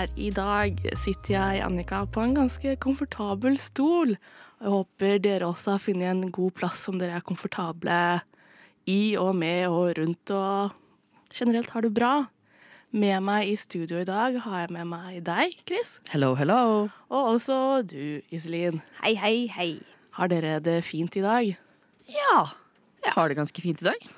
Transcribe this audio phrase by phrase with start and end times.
[0.00, 4.14] Her i dag sitter jeg, Annika, på en ganske komfortabel stol.
[4.56, 7.96] Jeg håper dere også har funnet en god plass som dere er komfortable
[8.88, 10.72] i og med og rundt og
[11.36, 12.14] generelt har det bra.
[12.96, 15.98] Med meg i studio i dag har jeg med meg deg, Chris.
[16.08, 16.88] Hello, hello.
[17.12, 18.80] Og også du, Iselin.
[19.02, 19.68] Hei, hei, hei.
[20.16, 21.52] Har dere det fint i dag?
[22.08, 22.40] Ja,
[23.04, 24.08] jeg har det ganske fint i dag.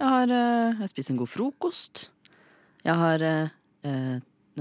[0.00, 2.08] Jeg har, eh, jeg har spist en god frokost.
[2.88, 4.18] Jeg har eh, eh,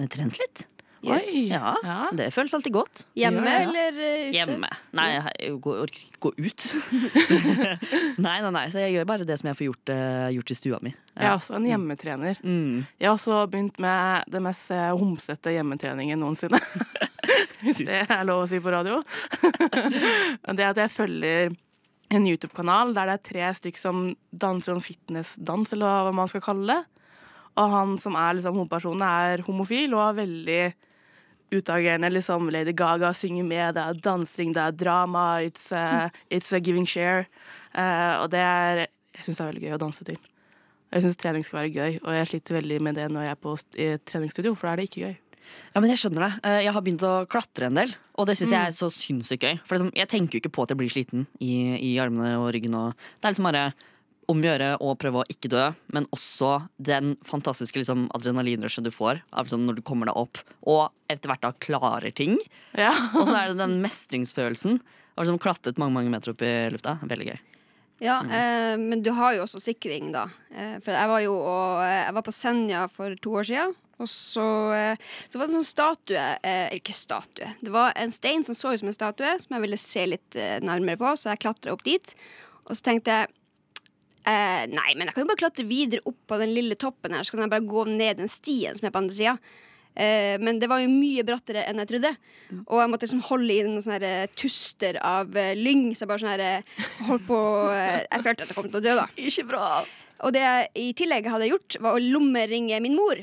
[0.08, 0.67] trent litt.
[0.99, 1.27] Yes.
[1.31, 1.48] Oi.
[1.48, 2.09] Ja, Ja.
[2.12, 3.05] Det føles alltid godt.
[3.16, 3.70] Hjemme Ja, ja.
[3.70, 4.35] eller eh, ute?
[4.35, 4.70] Hjemme.
[4.91, 6.65] Nei, jeg orker ikke gå ut.
[8.26, 10.57] nei, nei, nei, så jeg gjør bare det som jeg får gjort, uh, gjort i
[10.60, 10.91] stua mi.
[11.15, 12.41] Jeg er også en hjemmetrener.
[12.43, 12.84] Mm.
[12.99, 16.60] Jeg har også begynt med det mest eh, homsete hjemmetreningen noensinne.
[17.63, 18.99] Hvis det er lov å si på radio.
[20.55, 21.55] det er at jeg følger
[22.10, 26.43] en YouTube-kanal der det er tre stykk som danser om fitnessdans, eller hva man skal
[26.43, 26.98] kalle det.
[27.60, 30.62] Og han som er liksom hovedpersonen, er homofil og er veldig
[31.52, 32.12] utagerende.
[32.13, 36.62] Liksom Lady Gaga synger med, det er dansing, det er drama, it's, uh, it's a
[36.63, 37.26] giving share.
[37.76, 38.85] Uh, og det er
[39.20, 40.20] Jeg syns det er veldig gøy å danse til.
[40.93, 43.41] Jeg syns trening skal være gøy, og jeg sliter veldig med det når jeg er
[43.43, 43.55] på
[44.07, 45.18] treningsstudio, for da er det ikke gøy.
[45.73, 46.32] Ja, men Jeg skjønner det.
[46.46, 49.44] Eh, Jeg har begynt å klatre en del, og det syns jeg er så sinnssykt
[49.44, 49.60] gøy.
[49.66, 52.54] For liksom, Jeg tenker jo ikke på at jeg blir sliten i, i armene og
[52.55, 52.77] ryggen.
[52.79, 53.66] Og det er liksom bare
[54.30, 59.48] om å prøve å ikke dø, men også den fantastiske liksom, adrenalinrushet du får av
[59.48, 62.38] liksom, når du kommer deg opp og etter hvert da klarer ting.
[62.77, 62.94] Ja.
[63.18, 67.00] Og så er det den mestringsfølelsen Har liksom, klatret mange mange meter opp i lufta.
[67.03, 67.40] Veldig gøy.
[68.00, 70.29] Ja, eh, men du har jo også sikring, da.
[70.53, 73.75] Eh, for jeg var jo og, Jeg var på Senja for to år siden.
[74.00, 77.50] Og så, eh, så var det en sånn statue eh, Ikke statue.
[77.59, 80.39] Det var en stein som så ut som en statue, som jeg ville se litt
[80.39, 82.13] eh, nærmere på, så jeg klatra opp dit.
[82.69, 83.34] Og så tenkte jeg
[84.28, 87.25] eh, Nei, men jeg kan jo bare klatre videre opp på den lille toppen her,
[87.25, 89.35] så kan jeg bare gå ned den stien som er på andre sida.
[90.00, 92.13] Eh, men det var jo mye brattere enn jeg trodde.
[92.66, 95.90] Og jeg måtte liksom holde i noen sånne her, eh, tuster av lyng.
[95.94, 97.40] Så jeg bare sånn her holdt på
[97.74, 99.09] Jeg følte at jeg kom til å dø, da.
[99.30, 99.68] Ikke bra!
[100.19, 103.22] Og det jeg i tillegg hadde gjort, var å lommeringe min mor.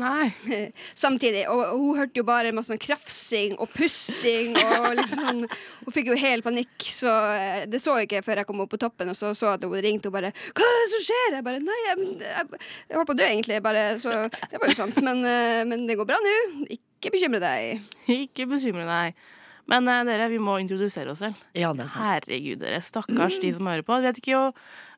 [0.00, 0.30] Nei.
[1.04, 1.44] Samtidig.
[1.52, 4.54] Og hun hørte jo bare masse sånn krafsing og pusting.
[4.56, 6.76] Og liksom Hun fikk jo helt panikk.
[6.86, 9.54] Så eh, det så jeg ikke før jeg kom opp på toppen og så så
[9.56, 12.62] at hun ringte og bare 'Hva er det som skjer?' Jeg bare 'Nei, jeg, jeg,
[12.88, 13.62] jeg holdt på å dø, egentlig'.
[13.62, 15.02] Bare, så det var jo sant.
[15.02, 16.34] Men, eh, men det går bra nå.
[16.72, 17.84] Ikke bekymre deg.
[18.08, 19.22] Ikke bekymre deg.
[19.70, 21.38] Men uh, dere, vi må introdusere oss selv.
[21.54, 22.08] Ja, det er sant.
[22.08, 22.80] Herregud, dere.
[22.82, 23.98] Stakkars de som hører på.
[24.02, 24.44] Vet ikke jo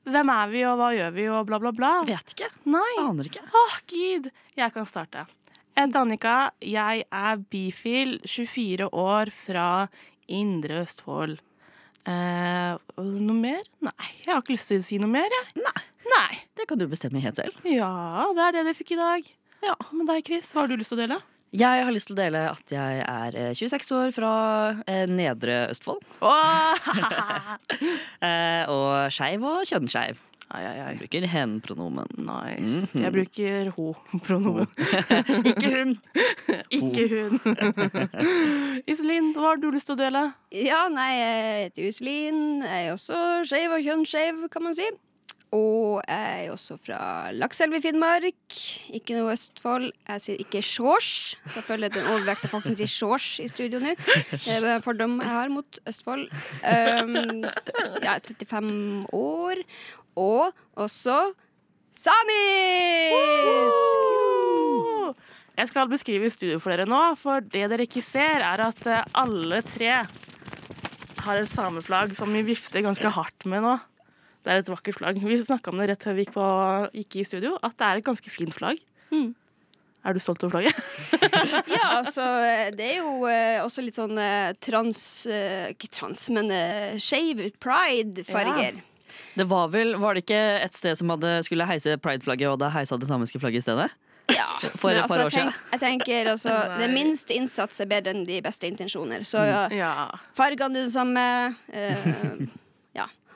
[0.05, 1.93] hvem er vi, og hva gjør vi, og bla, bla, bla.
[2.09, 2.51] Vet ikke.
[2.71, 2.91] Nei.
[3.03, 3.45] Aner ikke.
[3.63, 4.29] Åh, gud.
[4.59, 5.25] Jeg kan starte.
[5.75, 6.35] Jeg heter Annika.
[6.63, 9.69] Jeg er bifil, 24 år, fra
[10.31, 11.41] Indre Østfold.
[12.05, 13.65] Eh, noe mer?
[13.85, 15.63] Nei, jeg har ikke lyst til å si noe mer, jeg.
[15.65, 16.33] Nei, Nei.
[16.59, 17.57] det kan du bestemme helt selv.
[17.65, 19.31] Ja, det er det du fikk i dag.
[19.65, 19.75] Ja.
[19.91, 20.53] Men deg, Chris?
[20.53, 21.17] Hva har du lyst til å dele?
[21.55, 24.31] Jeg har lyst til å dele at jeg er eh, 26 år fra
[24.91, 26.03] eh, Nedre Østfold.
[26.25, 26.75] Oh!
[28.25, 30.17] Eh, og skeiv og kjønnsskeiv.
[30.55, 32.09] Jeg bruker hen-pronomen.
[32.25, 32.87] Nice.
[32.95, 33.03] Mhm.
[33.03, 34.69] Jeg bruker ho-pronomen.
[35.51, 35.93] Ikke hun!
[36.73, 37.41] Ikke hun.
[38.91, 40.23] Iselin, hva har du lyst til å dele?
[40.57, 42.41] Ja, nei, jeg heter Iselin.
[42.65, 44.89] Jeg er også skeiv og kjønnsskeiv, kan man si.
[45.55, 46.99] Og jeg er også fra
[47.35, 48.57] Lakselv i Finnmark.
[48.97, 49.93] Ikke noe Østfold.
[50.09, 51.37] Jeg sier ikke Sjårs.
[51.55, 53.95] Jeg føler at den overvekte folk som sier Sjårs i studio nå.
[54.33, 56.27] Det er en fordom jeg har mot Østfold.
[56.67, 57.45] Um,
[58.03, 59.63] jeg er 35 år.
[60.19, 61.21] Og også
[61.95, 63.15] samisk!
[65.55, 69.05] Jeg skal beskrive studio for dere nå, for det dere ikke ser, er at eh,
[69.15, 69.91] alle tre
[71.25, 73.77] har et sameflagg som vi vifter ganske hardt med nå.
[74.45, 75.19] Det er et vakkert flagg.
[75.25, 76.45] Vi snakka om det rett før vi gikk, på,
[77.01, 78.81] gikk i studio, at det er et ganske fint flagg.
[79.15, 79.31] Mm.
[80.05, 80.77] Er du stolt over flagget?
[81.75, 82.23] Ja, altså,
[82.77, 84.99] det er jo eh, også litt sånn eh, trans
[85.29, 88.79] eh, Ikke trans, men eh, shave pride-farger.
[89.35, 92.69] Det var vel, var det ikke et sted som hadde, skulle heise pride-flagget, og da
[92.75, 93.89] heisa det samiske flagget i stedet?
[94.33, 94.47] Ja.
[94.81, 95.51] For et par altså, år siden.
[95.53, 99.25] Tenk, jeg tenker altså, Det minste innsats er bedre enn de beste intensjoner.
[99.29, 99.95] Så ja, Ja.
[100.37, 101.25] fargene er det samme.
[101.73, 102.61] eh, ja.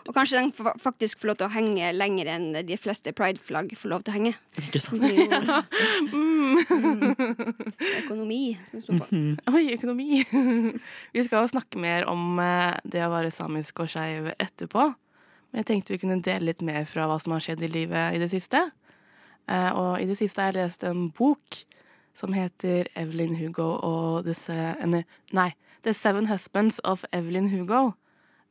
[0.09, 3.91] Og kanskje den faktisk får lov til å henge lenger enn de fleste prideflagg får
[3.93, 4.33] lov til å henge.
[4.63, 5.03] Ikke sant?
[5.05, 5.35] Det blir jo
[8.07, 8.41] økonomi
[8.71, 9.19] som står på.
[9.53, 10.23] Oi, økonomi!
[11.15, 14.89] vi skal jo snakke mer om eh, det å være samisk og skeiv etterpå.
[15.53, 18.17] Men jeg tenkte vi kunne dele litt mer fra hva som har skjedd i livet
[18.17, 18.65] i det siste.
[19.45, 21.63] Eh, og i det siste har jeg lest en bok
[22.17, 24.57] som heter Evelyn Hugo og The, Se
[24.89, 25.05] nei,
[25.37, 25.51] nei,
[25.85, 27.91] The Seven Husbands of Evelyn Hugo.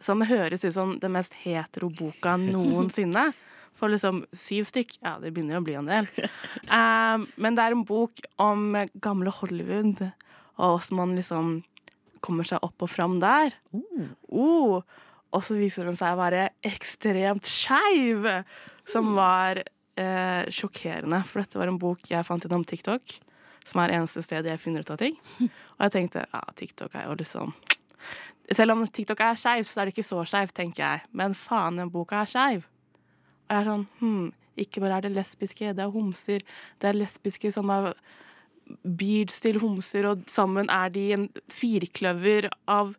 [0.03, 3.29] Som høres ut som den mest hetero boka noensinne.
[3.77, 4.95] For liksom syv stykk.
[5.03, 6.07] Ja, det begynner å bli en del.
[6.65, 8.71] Um, men det er en bok om
[9.05, 10.01] gamle Hollywood,
[10.57, 11.59] og åssen man liksom
[12.25, 13.53] kommer seg opp og fram der.
[14.33, 14.81] Oh,
[15.29, 18.25] og så viser den seg å være ekstremt skeiv,
[18.89, 21.21] som var eh, sjokkerende.
[21.27, 23.17] For dette var en bok jeg fant gjennom TikTok,
[23.67, 25.17] som er eneste sted jeg finner ut av ting.
[25.77, 27.53] Og jeg tenkte ja, TikTok er jo liksom
[28.55, 31.07] Selv om TikTok er skeivt, så er det ikke så skeivt, tenker jeg.
[31.11, 32.67] Men faen, den boka er skeiv.
[33.47, 34.29] Og jeg er sånn hm,
[34.63, 36.45] ikke bare er det lesbiske, det er homser.
[36.79, 37.91] Det er lesbiske som er
[38.83, 42.95] beards til homser, og sammen er de en firkløver av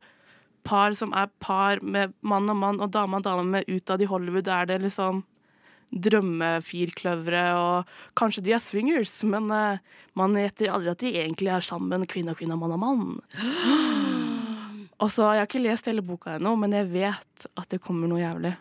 [0.69, 4.09] par som er par med mann og mann og dame og dame med utad i
[4.09, 4.49] Hollywood.
[4.49, 5.25] Er det liksom
[5.89, 9.81] drømmefirkløvere, og kanskje de er swingers, men uh,
[10.19, 13.07] man gjetter aldri at de egentlig er sammen, kvinne og kvinne, mann og mann.
[15.01, 18.09] Og så, Jeg har ikke lest hele boka ennå, men jeg vet at det kommer
[18.11, 18.57] noe jævlig.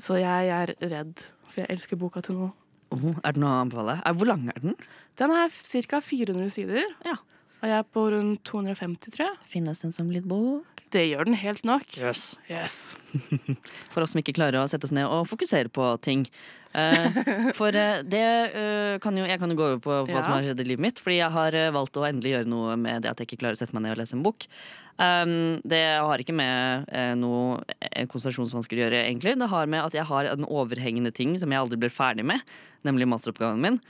[0.00, 2.50] Så jeg er redd, for jeg elsker boka til nå.
[2.92, 3.94] Oh, er det noe å anbefale?
[4.04, 4.74] Er, hvor lang er den?
[5.18, 5.48] Den er
[5.88, 6.00] ca.
[6.04, 7.16] 400 sider, Ja.
[7.62, 9.38] og jeg er på rundt 250, tror jeg.
[9.48, 10.82] Finnes den som lydbok?
[10.92, 11.86] Det gjør den helt nok.
[11.98, 12.36] Yes.
[12.50, 12.96] Yes.
[13.90, 16.26] For oss som ikke klarer å sette oss ned og fokusere på ting.
[16.74, 17.18] Eh,
[17.58, 20.22] for uh, det uh, kan jo Jeg kan jo gå over på hva Ja.
[20.26, 21.02] som har skjedd i livet mitt.
[21.02, 23.60] Fordi jeg har valgt å endelig gjøre noe med det at jeg ikke klarer å
[23.62, 24.48] sette meg ned og lese en bok.
[24.94, 25.36] Um,
[25.66, 27.62] det har ikke med noe
[28.10, 29.36] konsentrasjonsvansker å gjøre, egentlig.
[29.38, 32.42] Det har med at jeg har en overhengende ting som jeg aldri blir ferdig med,
[32.86, 33.80] nemlig masteroppgaven min.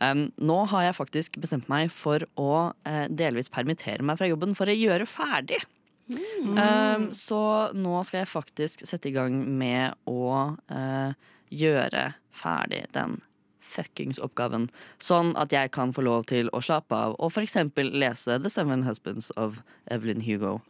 [0.00, 2.70] Um, nå har jeg faktisk bestemt meg for å
[3.12, 5.60] delvis permittere meg fra jobben for å gjøre ferdig.
[6.08, 7.40] Um, så
[7.76, 11.12] nå skal jeg faktisk sette i gang med å eh,
[11.50, 13.20] gjøre ferdig den
[13.68, 14.68] fuckings oppgaven.
[15.02, 17.56] Sånn at jeg kan få lov til å slappe av og f.eks.
[17.92, 19.60] lese The Seven Husbands of
[19.90, 20.60] Evelyn Hugo.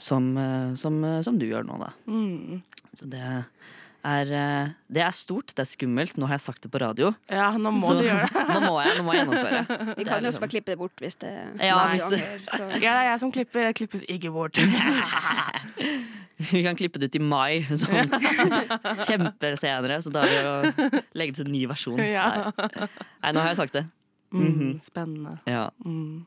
[0.00, 1.90] Som, eh, som, eh, som du gjør nå, da.
[2.08, 2.62] Mm.
[2.96, 6.16] Så det er, eh, det er stort, det er skummelt.
[6.16, 7.12] Nå har jeg sagt det på radio.
[7.28, 8.44] Ja, nå må så du gjøre det.
[8.56, 9.60] nå må jeg, nå må jeg gjennomføre.
[10.00, 12.80] Vi kan jo liksom- også bare klippe det bort hvis det Ja, hvis det- ganger.
[12.80, 13.60] Ja, det er jeg som klipper.
[13.68, 14.56] Jeg klippes ikke bort.
[16.50, 18.08] Vi kan klippe det ut i mai, sånn
[19.08, 20.00] kjempesenere.
[20.00, 22.00] Så da er det å legge til en ny versjon.
[22.10, 22.50] Ja.
[22.56, 23.32] Nei.
[23.34, 23.84] Nå har jeg sagt det.
[24.32, 25.36] Mm, spennende.
[25.50, 25.68] Ja.
[25.84, 26.24] Mm.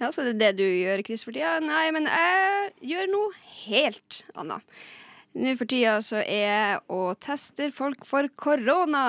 [0.00, 1.58] Ja, så det er det du gjør, Chris, for tida?
[1.62, 3.34] Nei, men jeg gjør noe
[3.66, 4.64] helt annet.
[5.40, 9.02] Nå for tida så er jeg og tester folk for korona.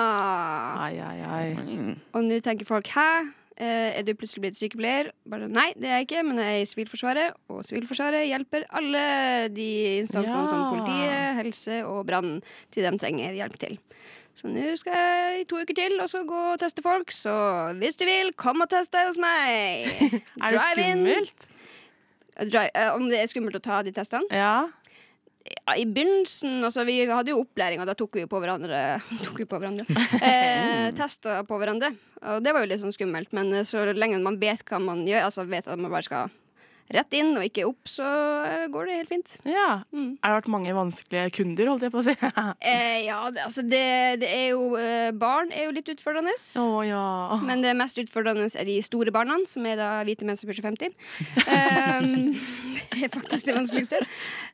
[0.84, 1.46] Ai, ai, ai.
[1.58, 1.94] Mm.
[2.14, 3.32] Og nå tenker folk 'hæ,
[3.64, 6.68] er du plutselig blitt sykepleier?' Bare nei, det er jeg ikke, men jeg er i
[6.70, 7.34] Sivilforsvaret.
[7.48, 9.68] Og Sivilforsvaret hjelper alle de
[10.02, 10.48] instansene Ja.
[10.50, 13.78] som politiet, helse og brann til de trenger hjelp til.
[14.34, 17.10] Så nå skal jeg i to uker til og så gå og teste folk.
[17.12, 17.32] Så
[17.76, 19.90] hvis du vil, kom og test deg hos meg.
[20.42, 21.48] Er det skummelt?
[22.48, 24.24] Drive, eh, om det er skummelt å ta de testene?
[24.32, 24.68] Ja.
[25.42, 29.40] Ja, I begynnelsen, altså Vi hadde jo opplæring, og da tok vi på hverandre Tok
[29.42, 29.86] vi på hverandre
[30.20, 31.92] eh, Testa på hverandre.
[32.22, 35.02] Og det var jo litt sånn skummelt, men eh, så lenge man vet hva man
[35.08, 36.38] gjør, altså vet at man bare skal
[36.92, 38.06] rett inn og ikke opp, så
[38.46, 39.34] eh, går det helt fint.
[39.48, 39.82] ja.
[39.92, 40.16] Mm.
[40.22, 42.16] Er det vært mange vanskelige kunder, holdt jeg på å si?
[42.72, 43.84] Eh, ja, det, altså det,
[44.22, 46.34] det er jo eh, Barn er jo litt utfordrende.
[46.86, 47.04] ja.
[47.46, 50.64] Men det mest utfordrende er de store barna, som er da hvite menn som pusher
[50.64, 50.92] 50.
[51.42, 52.34] Um,
[52.92, 54.02] det er faktisk det vanskeligste.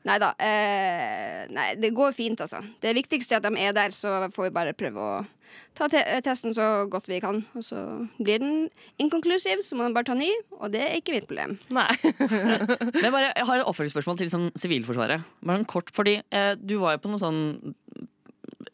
[0.08, 0.32] Nei da.
[0.42, 2.62] eh, nei, det går fint, altså.
[2.82, 5.12] Det viktigste er at de er der, så får vi bare prøve å
[5.78, 7.40] ta te testen så godt vi kan.
[7.58, 7.82] Og så
[8.18, 8.68] blir den
[9.02, 11.58] inkonklusiv, så må man bare ta ny, og det er ikke mitt problem.
[11.74, 11.90] Nei.
[12.18, 15.26] Men jeg, bare, jeg har et oppfølgingsspørsmål til som Sivilforsvaret.
[15.44, 17.42] Bare en kort, fordi eh, Du var jo på noe sånn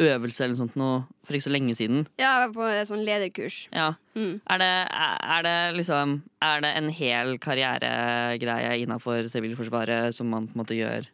[0.00, 2.06] øvelse eller noe sånt noe for ikke så lenge siden.
[2.18, 3.58] Ja, jeg var på et sånn lederkurs.
[3.74, 3.94] Ja.
[4.16, 4.40] Mm.
[4.50, 10.54] Er, det, er det liksom Er det en hel karrieregreie innafor Sivilforsvaret som man på
[10.54, 11.08] en måte gjør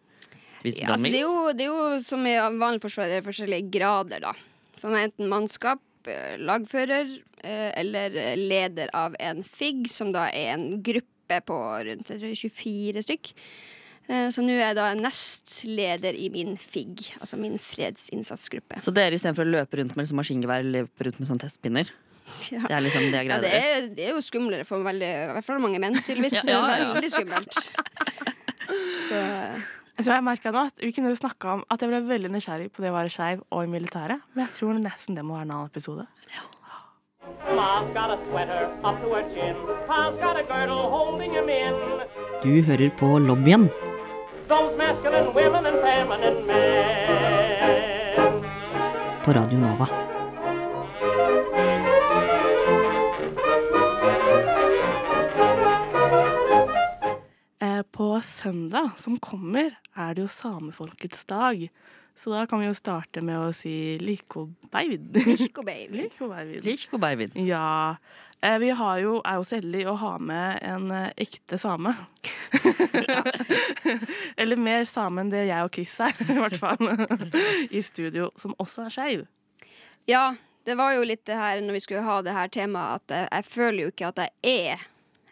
[0.66, 3.70] Ja, altså, det, er jo, det er jo som i vanlig forsvar, det er forskjellige
[3.72, 4.34] grader, da.
[4.80, 7.10] Som er enten mannskap, eh, lagfører
[7.44, 13.34] eh, eller leder av en FIG, som da er en gruppe på rundt 24 stykk.
[14.10, 18.80] Eh, Så nå er jeg da nestleder i min FIG, altså min fredsinnsatsgruppe.
[18.82, 21.90] Så dere istedenfor å løpe rundt med liksom maskingevær, løper rundt med sånn testpinner?
[22.54, 22.60] Ja.
[22.62, 25.44] Det er liksom det Ja, det, er, det er jo skumlere for veldig, i hvert
[25.46, 26.36] fall mange menn, tydeligvis.
[26.46, 26.92] Ja, ja, ja.
[26.94, 27.58] Veldig skummelt.
[29.08, 29.18] Så
[30.00, 32.80] Så jeg merket nå at Vi kunne snakka om at jeg ble veldig nysgjerrig på
[32.84, 34.22] det å være skeiv og i militæret.
[34.34, 36.06] Men jeg tror nesten det må være en annen episode.
[37.54, 39.56] Ma's got a sweater up to her chin.
[39.86, 41.74] Pa's got a girdle holding him in.
[42.42, 43.68] Du hører på lobbyen
[49.24, 50.19] på Radio Nova.
[57.82, 61.68] På søndag som kommer, er det jo samefolkets dag.
[62.20, 65.14] Så da kan vi jo starte med å si likobeid.
[65.40, 65.92] Likobeid.
[65.96, 66.18] Lik
[66.66, 67.32] Liko Beivin.
[67.46, 67.96] Ja.
[68.42, 71.94] Eh, vi har jo, er jo så heldige å ha med en eh, ekte same.
[74.40, 76.92] Eller mer same enn det jeg og Chris er, i hvert fall.
[77.70, 79.26] I studio, som også er skeiv.
[80.08, 80.30] Ja,
[80.68, 83.28] det var jo litt det her når vi skulle ha det her temaet, at jeg,
[83.32, 84.88] jeg føler jo ikke at jeg er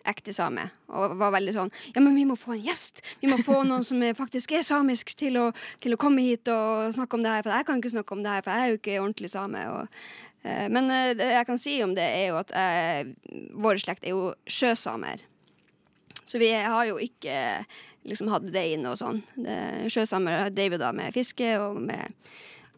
[0.09, 0.69] ekte same.
[0.89, 3.03] Og var veldig sånn Ja, men vi må få en gjest!
[3.23, 5.51] Vi må få noen som faktisk er samisk, til å,
[5.83, 7.45] til å komme hit og snakke om det her.
[7.47, 9.65] For jeg kan ikke snakke om det her, for jeg er jo ikke ordentlig same.
[9.75, 10.03] Og,
[10.45, 13.13] eh, men eh, det jeg kan si om det, er jo at eh,
[13.59, 15.25] vår slekt er jo sjøsamer.
[16.29, 17.39] Så vi har jo ikke
[18.09, 19.23] liksom hatt det inne og sånn.
[19.89, 22.13] Sjøsamer driver da med fiske og med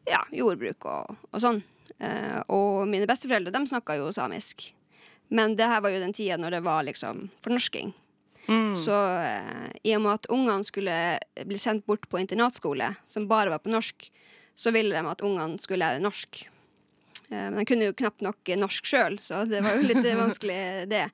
[0.09, 1.59] ja, jordbruk og, og sånn.
[2.01, 4.71] Eh, og mine besteforeldre de snakka jo samisk.
[5.31, 7.93] Men det her var jo den tida når det var liksom fornorsking.
[8.75, 10.95] Så eh, i og med at ungene skulle
[11.47, 14.09] bli sendt bort på internatskole, som bare var på norsk,
[14.59, 16.41] så ville de at ungene skulle lære norsk.
[17.29, 20.59] Eh, men de kunne jo knapt nok norsk sjøl, så det var jo litt vanskelig,
[20.91, 21.07] det.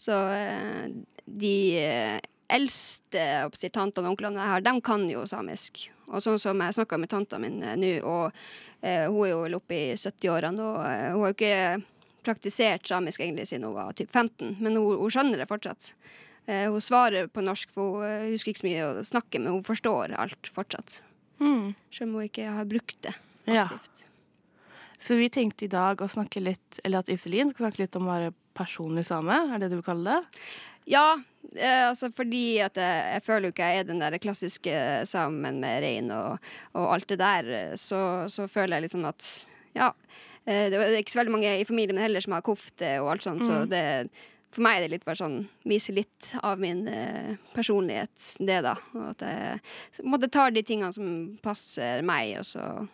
[0.00, 0.90] Så eh,
[1.24, 2.18] de eh,
[2.52, 5.86] eldste si, tantene og onklene jeg har, de kan jo samisk.
[6.10, 8.34] Og sånn som jeg snakka med tanta mi eh, nå, og
[8.82, 11.54] eh, hun er jo oppe i 70-årene, og hun har jo ikke
[12.26, 15.92] praktisert samisk egentlig siden hun var typ 15, men hun, hun skjønner det fortsatt.
[16.46, 19.52] Eh, hun svarer på norsk, for hun eh, husker ikke så mye å snakke, men
[19.58, 21.00] hun forstår alt fortsatt.
[21.42, 23.14] Selv om hun ikke har brukt det
[23.50, 23.64] Ja.
[23.66, 24.04] aktivt.
[25.02, 28.06] Så vi tenkte i dag å snakke litt, eller at Iselin skal snakke litt om
[28.06, 29.34] å være personlig same.
[29.50, 30.44] Er det det du vil kalle det?
[30.86, 31.16] Ja,
[31.56, 34.76] eh, altså fordi at jeg, jeg føler jo ikke jeg er den der klassiske
[35.10, 36.38] sammen med rein og,
[36.78, 39.26] og alt det der, eh, så, så føler jeg liksom at
[39.78, 39.90] ja.
[40.46, 43.22] Eh, Det er ikke så veldig mange i familien heller som har kofte og alt
[43.26, 43.84] sånt, så det
[44.52, 48.74] for meg er det litt bare sånn Vise litt av min eh, personlighet, det, da.
[48.92, 49.60] Og at jeg
[49.96, 52.88] på en måte tar de tingene som passer meg, og så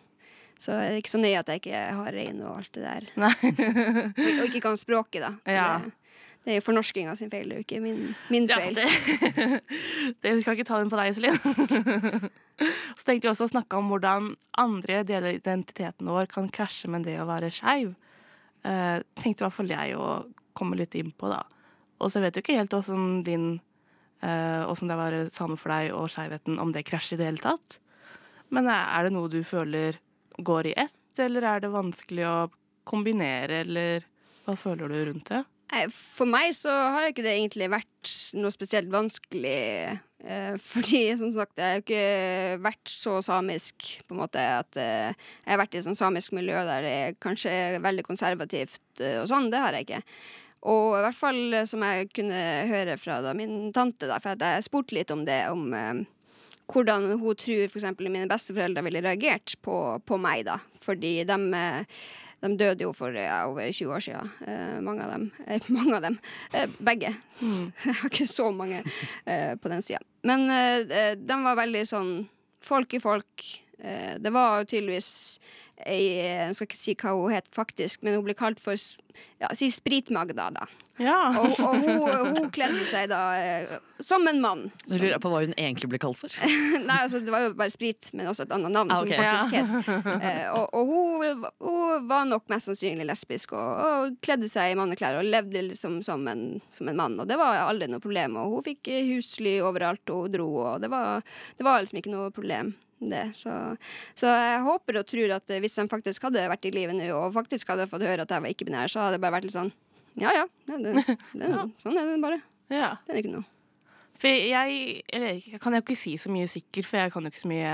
[0.59, 3.05] så er ikke så nøye at jeg ikke har rein og alt det der.
[3.15, 5.29] og, og ikke kan språket, da.
[5.45, 5.67] Så Ja.
[5.85, 5.93] det,
[6.45, 8.77] det er jo fornorskinga sin feil, det er jo ikke min, min Ja, feil.
[8.77, 8.87] det,
[10.23, 11.35] det vi skal ikke ta den på deg, Iselin.
[12.97, 16.89] Så tenkte vi også å snakke om hvordan andre deler av identiteten vår kan krasje
[16.91, 17.93] med det å være skeiv.
[18.65, 20.09] Uh, tenkte i hvert fall jeg å
[20.57, 21.43] komme litt inn på, da.
[21.99, 23.47] Og så vet du ikke helt åssen din
[24.23, 27.43] uh, Åssen det være same for deg og skeivheten, om det krasjer i det hele
[27.43, 27.79] tatt.
[28.49, 29.99] Men eh, er det noe du føler
[30.39, 32.37] går i ett, eller er det vanskelig å
[32.87, 34.05] kombinere, eller
[34.45, 35.43] hva føler du rundt det?
[35.93, 39.99] For meg så har ikke det egentlig vært noe spesielt vanskelig.
[40.25, 45.13] Eh, fordi som sagt, jeg har ikke vært så samisk på en måte at eh,
[45.13, 49.21] jeg har vært i et sånt samisk miljø der det er kanskje veldig konservativt eh,
[49.21, 49.51] og sånn.
[49.53, 50.03] Det har jeg ikke.
[50.69, 54.65] Og i hvert fall som jeg kunne høre fra da, min tante, da, for jeg
[54.65, 56.01] spurte litt om det, om eh,
[56.69, 57.87] hvordan hun tror f.eks.
[58.01, 60.59] mine besteforeldre ville reagert på, på meg, da.
[60.83, 62.01] Fordi de, eh,
[62.41, 65.29] de døde jo for ja, over 20 år siden, eh, mange av dem.
[65.45, 66.19] Eh, mange av dem.
[66.53, 67.13] Eh, begge.
[67.39, 68.83] Jeg har ikke så mange
[69.25, 70.01] eh, på den sida.
[70.27, 72.13] Men eh, de var veldig sånn
[72.63, 75.39] folk i Eh, det var tydeligvis
[75.87, 78.75] ei Jeg skal ikke si hva hun het faktisk, men hun ble kalt for
[79.39, 80.67] ja, si Sprit-Magda, da.
[80.99, 81.31] Ja.
[81.39, 84.65] Og, og hun, hun kledde seg da eh, som en mann.
[84.89, 86.35] Nå lurer jeg på hva hun egentlig ble kalt for.
[86.89, 89.15] Nei, altså det var jo bare sprit, men også et annet navn Ah, som hun
[89.15, 90.19] faktisk het.
[90.29, 94.77] Eh, og og hun, hun var nok mest sannsynlig lesbisk og, og kledde seg i
[94.79, 96.43] manneklær og levde liksom som en,
[96.75, 97.15] som en mann.
[97.19, 98.35] Og det var aldri noe problem.
[98.41, 101.23] Og hun fikk husly overalt, og hun dro, og det var,
[101.55, 102.75] det var liksom ikke noe problem.
[102.99, 103.21] Det.
[103.37, 103.51] Så,
[104.19, 107.31] så jeg håper og tror at hvis de faktisk hadde vært i live nå, og
[107.37, 109.69] faktisk hadde fått høre at jeg var ikke-binær, så hadde det bare vært litt sånn
[110.19, 112.41] Ja ja, det, det, det, er sånn- er det bare.
[112.73, 112.89] ja.
[113.07, 113.47] Det er ikke noe.
[114.19, 117.31] For jeg, eller, jeg kan jo ikke si så mye sikkert, for jeg kan jo
[117.31, 117.69] ikke så mye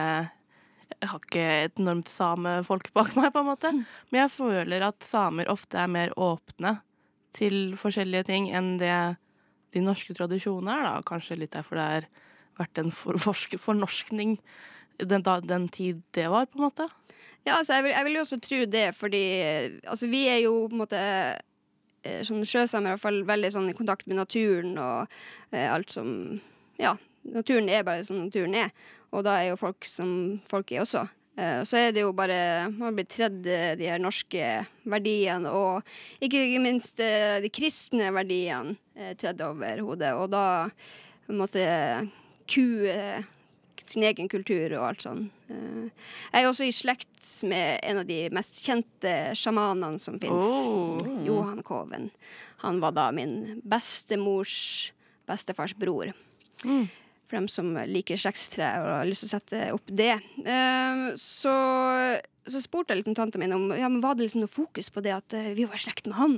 [1.01, 3.71] Jeg har ikke et enormt samefolk bak meg, på en måte.
[4.11, 6.75] Men jeg føler at samer ofte er mer åpne
[7.35, 8.93] til forskjellige ting enn det
[9.73, 11.01] de norske tradisjonene er, da.
[11.09, 12.05] Kanskje litt derfor det har
[12.61, 14.37] vært en for, fornorskning
[14.99, 16.87] den, den tid det var, på en måte.
[17.45, 19.23] Ja, altså, jeg, vil, jeg vil jo også tro det, fordi
[19.85, 21.01] altså, vi er jo på en måte
[22.03, 25.11] eh, som sjøsamer i hvert fall veldig sånn i kontakt med naturen og
[25.51, 26.39] eh, alt som
[26.81, 28.73] Ja, naturen er bare som naturen er,
[29.15, 31.05] og da er jo folk som folk er også.
[31.37, 35.83] Eh, Så er det jo bare Man blir tredd eh, de her norske verdiene, og
[36.23, 38.75] ikke minst eh, de kristne verdiene
[39.19, 40.45] tredd over hodet, og da
[41.25, 41.63] på en måte
[42.47, 42.93] kue
[43.91, 45.25] sin egen kultur og alt sånn.
[45.49, 45.87] Eh,
[46.33, 50.67] Jeg er også i slekt med en av de mest kjente sjamanene som fins.
[50.69, 50.97] Oh.
[51.25, 52.09] Johan Koven.
[52.63, 54.91] Han var da min bestemors
[55.27, 56.13] bestefars bror.
[57.25, 60.13] For dem som liker slektstre og har lyst til å sette opp det.
[60.45, 61.55] Eh, så,
[62.45, 65.01] så spurte jeg liksom tanta mi om ja, men var det liksom noe fokus på
[65.05, 66.37] det at eh, vi var i slekt med han.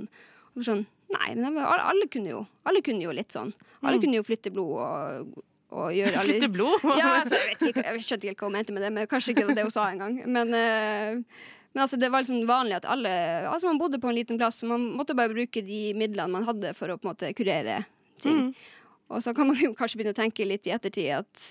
[0.55, 3.53] Og sånn, Nei, men alle, alle, kunne jo, alle kunne jo litt sånn.
[3.79, 5.37] Alle kunne jo flytte blod og,
[5.73, 6.87] og gjøre alle Flytte blod?
[7.01, 9.43] ja, altså, jeg, ikke, jeg skjønte ikke hva hun mente med det, men kanskje ikke
[9.43, 10.17] det var det hun sa engang.
[10.25, 11.43] Men, uh,
[11.73, 13.13] men altså, det var liksom vanlig at alle
[13.49, 16.73] Altså, man bodde på en liten plass, man måtte bare bruke de midlene man hadde
[16.77, 17.83] for å på en måte kurere
[18.23, 18.51] ting.
[19.13, 21.49] Og så kan man jo kanskje begynne å tenke litt i ettertid at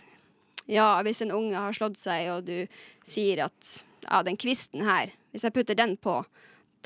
[0.66, 2.66] ja, hvis en unge har slått seg, og du
[3.06, 6.18] sier at ja, den kvisten her, hvis jeg putter den på,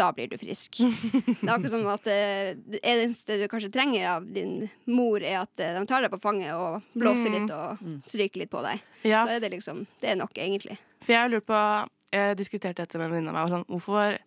[0.01, 0.81] da blir du frisk.
[0.81, 5.43] Det er akkurat som at eh, det eneste du kanskje trenger av din mor, er
[5.45, 8.81] at eh, de tar deg på fanget og blåser litt og stryker litt på deg.
[9.05, 10.79] Ja, Så er det liksom Det er nok, egentlig.
[11.05, 11.61] for jeg har lurt på
[12.11, 13.53] Jeg diskuterte dette med en venninne av meg.
[13.55, 14.19] Sånn, hvorfor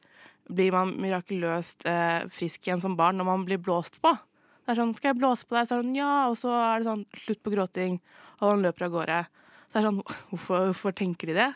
[0.54, 4.14] blir man mirakuløst eh, frisk igjen som barn når man blir blåst på?
[4.64, 5.68] Det er sånn, Skal jeg blåse på deg?
[5.68, 7.98] Så sånn, ja, og så er det sånn slutt på gråting,
[8.40, 9.18] og han løper av gårde.
[9.68, 10.00] Så det er sånn,
[10.32, 11.50] hvorfor, hvorfor tenker de det?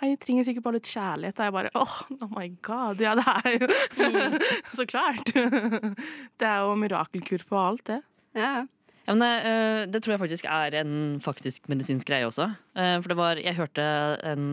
[0.00, 1.38] De trenger sikkert bare litt kjærlighet.
[1.40, 3.00] Er jeg bare åh, oh my god.
[3.04, 3.68] Ja, det er jo
[4.78, 5.32] Så klart.
[5.34, 8.00] Det er jo mirakelkur på alt, det.
[8.38, 8.66] Ja.
[9.06, 10.92] Ja, men det, eh, det tror jeg faktisk er en
[11.24, 12.50] faktisk medisinsk greie også.
[12.78, 13.82] Eh, For det var, Jeg hørte
[14.28, 14.44] en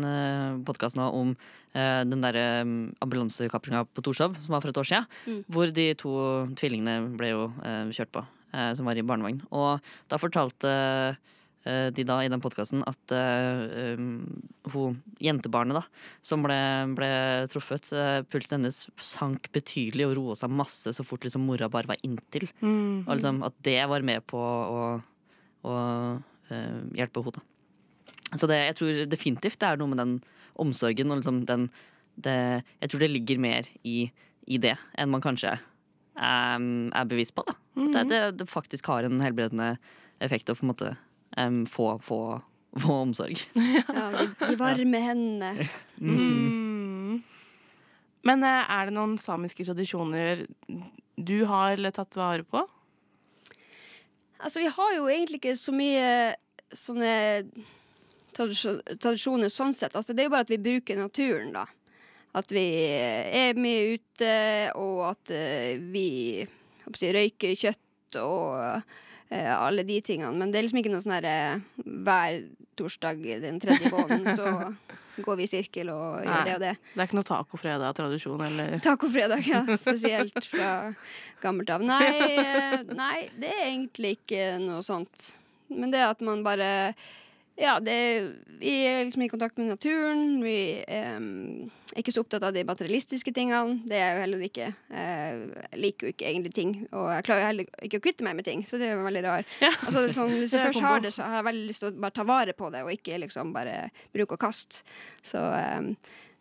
[0.66, 1.36] podkast nå om
[1.76, 2.46] eh, den derre
[3.04, 5.06] ambulansekapringa på Torshov, som var for et år siden.
[5.28, 5.42] Mm.
[5.52, 6.14] Hvor de to
[6.58, 8.24] tvillingene ble jo eh, kjørt på,
[8.56, 9.44] eh, som var i barnevogn.
[9.52, 11.20] Og da fortalte eh,
[11.94, 14.22] de da i den podkasten at eh, um,
[14.72, 15.84] hun jentebarnet da,
[16.26, 16.58] som ble,
[16.98, 17.10] ble
[17.52, 21.92] truffet, eh, pulsen hennes sank betydelig og roa seg masse så fort liksom mora bare
[21.92, 22.48] var inntil.
[23.08, 24.88] Og liksom at det var med på å,
[25.68, 25.76] å
[26.18, 27.46] uh, hjelpe henne.
[28.36, 30.18] Så det, jeg tror definitivt det er noe med den
[30.60, 31.70] omsorgen og liksom den
[32.18, 34.10] det, Jeg tror det ligger mer i,
[34.50, 35.54] i det enn man kanskje
[36.18, 37.46] um, er bevisst på.
[37.48, 37.56] Da.
[37.78, 39.76] At det, det, det faktisk har en helbredende
[40.24, 40.96] effekt å på en måte
[41.38, 42.20] em, få, få,
[42.80, 43.42] få omsorg.
[43.88, 45.68] ja de, varme hendene.
[46.00, 47.22] Mm.
[48.28, 50.46] Men eh, er det noen samiske tradisjoner
[51.18, 52.64] du har eller tatt vare på?
[54.38, 56.10] Altså, vi har jo egentlig ikke så mye
[56.76, 57.14] sånne
[58.38, 59.96] tradisjoner sånn sett.
[59.98, 61.66] Altså, det er jo bare at vi bruker naturen, da.
[62.38, 64.34] At vi er mye ute,
[64.78, 66.08] og at eh, vi
[66.94, 68.98] si, røyker kjøtt og eh,
[69.32, 70.32] alle de tingene.
[70.38, 71.36] Men det er liksom ikke noe sånn herre
[71.84, 72.40] hver
[72.78, 74.74] torsdag den tredje måneden, så
[75.26, 76.44] går vi i sirkel og gjør Nei.
[76.46, 76.74] det og det.
[76.94, 79.64] Det er ikke noe tacofredag-tradisjon, eller Tacofredag, ja.
[79.80, 80.72] Spesielt fra
[81.44, 81.86] gammelt av.
[81.86, 85.32] Nei, eh, nei, det er egentlig ikke noe sånt.
[85.74, 86.70] Men det at man bare
[87.58, 88.26] Ja, det er,
[88.62, 90.44] vi er liksom i kontakt med naturen.
[90.44, 90.58] Vi
[90.94, 91.30] em,
[91.90, 93.80] er ikke så opptatt av de materialistiske tingene.
[93.90, 94.68] Det er jo heller ikke.
[94.94, 95.40] Eh,
[95.74, 96.76] Jeg liker jo ikke egentlig ting.
[96.92, 99.08] Og jeg klarer jo heller ikke å kvitte meg med ting, så det er jo
[99.08, 99.50] veldig rar.
[99.66, 99.72] Ja.
[99.74, 101.98] Altså, sånn, hvis jeg er først har det, så har jeg veldig lyst til å
[102.06, 103.76] bare ta vare på det, og ikke liksom bare
[104.14, 104.86] bruke og kaste.
[105.26, 105.92] Så um,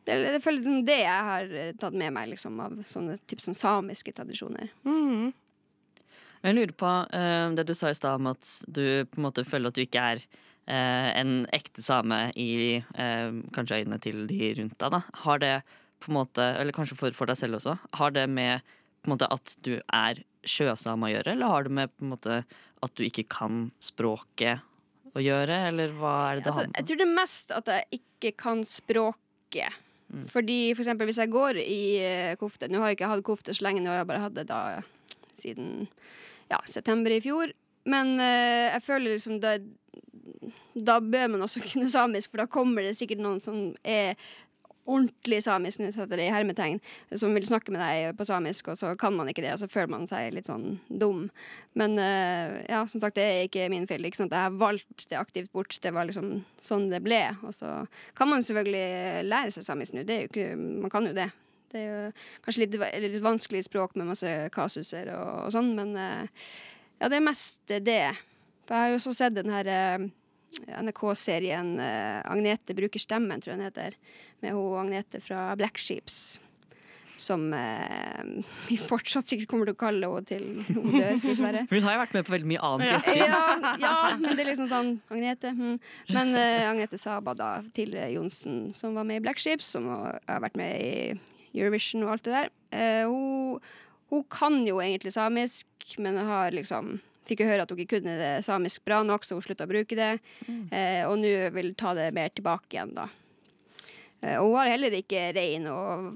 [0.05, 3.57] det, det føler liksom det jeg har tatt med meg liksom, av sånne typ, sånn
[3.57, 4.69] samiske tradisjoner.
[4.85, 5.33] mm.
[6.45, 9.43] Jeg lurer på uh, det du sa i stad om at du på en måte
[9.49, 10.21] føler at du ikke er
[10.75, 14.97] en ekte same i eh, kanskje øynene til de rundt deg.
[14.97, 15.55] da Har det
[16.03, 18.65] på en måte, eller kanskje for, for deg selv også, har det med
[19.07, 22.41] måte at du er sjøsame å gjøre, eller har det med på en måte
[22.85, 24.63] at du ikke kan språket
[25.17, 27.73] å gjøre, eller hva er det det Altså, har jeg tror det er mest at
[27.73, 29.83] jeg ikke kan språket.
[30.31, 33.55] Fordi for eksempel hvis jeg går i eh, kofte Nå har jeg ikke hatt kofte
[33.57, 34.61] så lenge, nå har jeg bare hatt det da
[35.35, 35.89] siden
[36.51, 37.51] ja, september i fjor.
[37.91, 39.57] Men uh, jeg føler liksom det
[40.75, 44.17] Da bør man også kunne samisk, for da kommer det sikkert noen som er
[44.87, 46.79] ordentlig samisk, det hermetegn,
[47.19, 49.69] som vil snakke med deg på samisk, og så kan man ikke det, og så
[49.71, 51.25] føler man seg litt sånn dum.
[51.75, 54.07] Men uh, ja, som sagt, det er ikke min feil.
[54.07, 54.35] Ikke sant?
[54.35, 55.75] Jeg har valgt det aktivt bort.
[55.83, 57.19] Det var liksom sånn det ble.
[57.43, 57.73] Og så
[58.17, 60.07] kan man selvfølgelig lære seg samisk nå.
[60.07, 60.49] Det er jo ikke,
[60.87, 61.29] man kan jo det.
[61.73, 62.01] Det er jo
[62.47, 66.47] kanskje litt, litt vanskelig språk med masse kasuser og, og sånn, men uh,
[67.01, 68.03] ja, det er mest det.
[68.67, 70.07] For jeg har jo også sett den her eh,
[70.67, 73.97] NRK-serien eh, Agnete bruker stemmen, tror jeg den heter.
[74.45, 76.41] Med hun Agnete fra Black Sheeps.
[77.17, 78.25] som eh,
[78.69, 81.63] vi fortsatt sikkert kommer til å kalle henne til hun dør, dessverre.
[81.71, 83.09] Hun har jo vært med på veldig mye annet.
[83.09, 83.17] Ja.
[83.17, 83.41] Ja,
[83.81, 85.55] ja, men det er liksom sånn Agnete.
[85.57, 85.79] hm.
[86.13, 90.21] Men eh, Agnete Saba, da, tidligere Johnsen, som var med i Black Sheeps, som har
[90.29, 93.61] har vært med i Eurovision og alt det der, eh, hun,
[94.13, 95.67] hun kan jo egentlig samisk,
[95.99, 99.37] men har liksom Fikk jo høre at hun ikke kunne det samisk bra nok, så
[99.37, 100.13] hun slutta å bruke det.
[100.71, 103.09] Eh, og nå vil ta det mer tilbake igjen, da.
[104.23, 106.13] Eh, og hun har heller ikke rein og,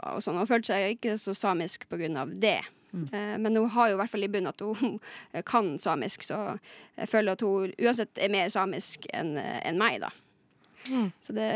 [0.00, 0.40] og sånn.
[0.40, 2.62] Hun følte seg ikke så samisk av det.
[2.94, 4.98] Eh, men hun har jo i hvert fall i bunnen at hun
[5.52, 6.56] kan samisk, så
[6.96, 10.12] jeg føler at hun uansett er mer samisk enn en meg, da.
[11.24, 11.48] Så det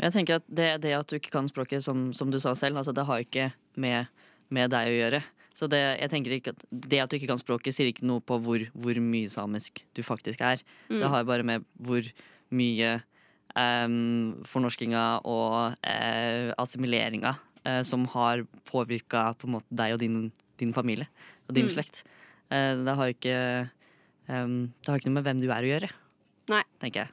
[0.00, 2.78] Jeg tenker at det, det at du ikke kan språket, som, som du sa selv,
[2.80, 4.08] altså det har ikke med,
[4.48, 5.20] med deg å gjøre.
[5.60, 8.22] Så det, jeg tenker ikke at det at du ikke kan språket, sier ikke noe
[8.24, 10.62] på hvor, hvor mye samisk du faktisk er.
[10.88, 12.06] Det har bare med hvor
[12.56, 12.94] mye
[13.52, 17.34] um, fornorskinga og uh, assimileringa
[17.66, 20.18] uh, som har påvirka på deg og din,
[20.62, 21.10] din familie
[21.48, 21.74] og din Mm.
[21.76, 22.04] slekt.
[22.48, 23.36] Uh, det har ikke
[24.28, 25.90] um, Det har ikke noe med hvem du er å gjøre,
[26.48, 26.64] Nei.
[26.80, 27.10] tenker jeg.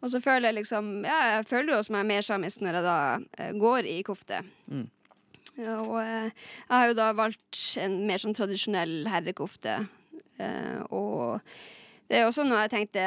[0.00, 2.84] Og så føler jeg liksom Ja, jeg føler jo jeg er mer samisk når jeg
[2.84, 4.44] da går i kofte.
[4.68, 4.88] Mm.
[5.68, 9.76] Og eh, jeg har jo da valgt en mer sånn tradisjonell herrekofte.
[10.40, 11.40] Eh, og
[12.10, 13.06] det er også noe jeg tenkte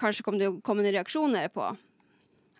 [0.00, 1.68] kanskje kom det komme noen reaksjoner på.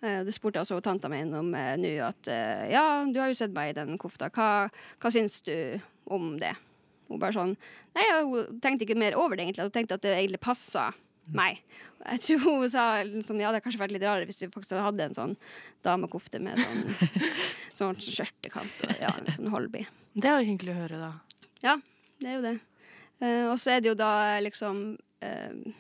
[0.03, 2.33] Eh, det spurte jeg også tanta mi om nå, at
[2.71, 4.31] ja, du har jo sett meg i den kofta.
[4.35, 4.69] Hva,
[5.03, 5.55] hva syns du
[6.11, 6.55] om det?
[7.11, 7.57] Hun bare sånn
[7.93, 9.67] Nei, hun tenkte ikke mer over det, egentlig.
[9.69, 10.93] Hun tenkte at det egentlig passa
[11.37, 11.63] meg.
[12.03, 14.75] Jeg tror hun sa liksom, ja, det hadde kanskje vært litt rarere hvis du faktisk
[14.83, 15.37] hadde en sånn
[15.87, 16.83] damekofte med sånn,
[17.79, 19.85] sånn skjørtekant og ja, en sånn Holby.
[20.13, 21.47] Det er jo hyggelig å høre, da.
[21.63, 21.77] Ja,
[22.23, 22.57] det er jo det.
[23.23, 24.79] Uh, og så er det jo da liksom
[25.23, 25.75] uh,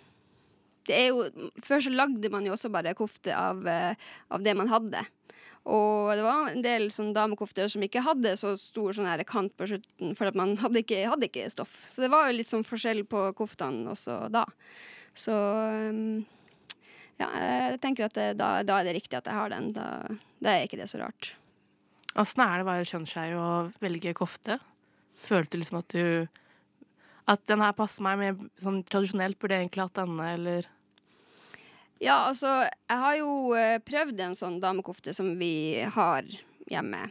[0.87, 1.25] Det er jo
[1.65, 5.03] Før så lagde man jo også bare kofte av, uh, av det man hadde.
[5.63, 9.55] Og det var en del sånn damekofter som ikke hadde så stor sånn her kant
[9.59, 11.77] på slutten, for at man hadde ikke, hadde ikke stoff.
[11.91, 14.43] Så det var jo litt sånn forskjell på koftene også da.
[15.15, 16.23] Så um,
[17.21, 19.71] ja, jeg tenker at det, da, da er det riktig at jeg har den.
[19.77, 19.87] Da,
[20.43, 21.35] da er ikke det så rart.
[22.19, 24.59] Åssen er det å være kjønnsskeiv og velge kofte?
[25.23, 26.29] Følte du liksom at du
[27.31, 30.67] At den her passer meg mer sånn tradisjonelt, burde jeg egentlig hatt denne, eller
[32.03, 36.27] Ja, altså, jeg har jo eh, prøvd en sånn damekofte som vi har
[36.67, 37.05] hjemme.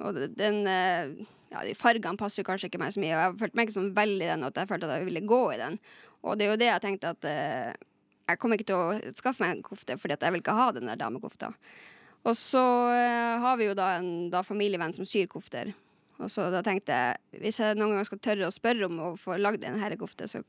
[0.00, 1.12] Og den eh,
[1.48, 3.92] Ja, de fargene passer kanskje ikke meg så mye, og jeg følte meg ikke sånn
[3.96, 5.78] veldig i den at jeg følte at jeg ville gå i den.
[6.26, 7.70] Og det er jo det jeg tenkte at eh,
[8.28, 10.66] jeg kommer ikke til å skaffe meg en kofte, fordi at jeg vil ikke ha
[10.76, 11.52] den der damekofta.
[12.28, 15.72] Og så eh, har vi jo da en da familievenn som syr kofter.
[16.18, 19.10] Og så da tenkte jeg hvis jeg noen gang skal tørre å spørre om å
[19.16, 20.42] få lagd en herrekofte, så,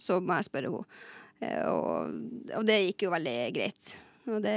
[0.00, 1.00] så må jeg spørre henne.
[1.40, 2.16] Eh, Og,
[2.58, 3.94] og det gikk jo veldig greit.
[4.36, 4.54] Og det,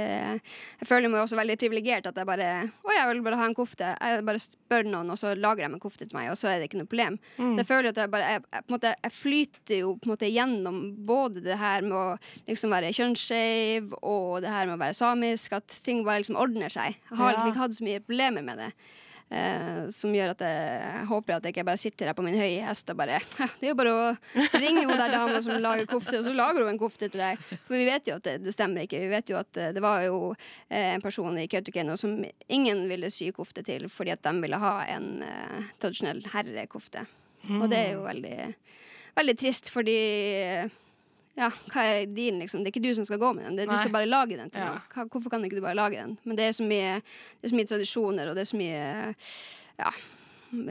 [0.80, 2.48] jeg føler meg også veldig privilegert at jeg bare
[2.84, 3.90] Å, jeg vil bare ha en kofte.
[4.00, 6.58] Jeg bare spør noen, og så lager de en kofte til meg, og så er
[6.62, 7.18] det ikke noe problem.
[7.38, 10.30] Så jeg føler at jeg bare jeg, jeg, måte, jeg flyter jo på en måte
[10.32, 12.04] gjennom både det her med å
[12.48, 16.72] liksom være kjønnsskeiv og det her med å være samisk, at ting bare liksom ordner
[16.72, 16.94] seg.
[17.10, 17.52] Jeg har liksom Ja.
[17.52, 18.70] ikke hatt så mye problemer med det.
[19.32, 22.60] Eh, som gjør at jeg, håper at jeg ikke bare sitter her på min høye
[22.66, 23.22] hest og bare
[23.58, 24.10] Det er jo bare å
[24.60, 27.40] ringe hun der dama som lager kofte, og så lager hun en kofte til deg.
[27.64, 29.00] For vi vet jo at det, det stemmer ikke.
[29.00, 30.34] Vi vet jo at eh, det var jo
[30.68, 32.18] eh, en person i Kautokeino som
[32.52, 37.06] ingen ville sy kofte til fordi at de ville ha en eh, tradisjonell herrekofte.
[37.58, 38.38] Og det er jo veldig,
[39.18, 39.98] veldig trist, fordi
[40.44, 40.80] eh,
[41.36, 42.62] ja, hva er dealen, liksom?
[42.62, 43.56] Det er ikke du som skal gå med den.
[43.58, 44.74] Det, du skal bare lage den til Ja.
[44.76, 45.08] noen.
[45.10, 46.16] Hvorfor kan ikke du bare lage den?
[46.24, 47.00] Men det er så mye,
[47.40, 49.14] det er så mye tradisjoner, og det er så mye
[49.78, 49.90] ja,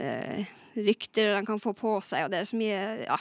[0.00, 0.46] eh,
[0.76, 3.18] rykter de kan få på seg, og det er så mye, ja,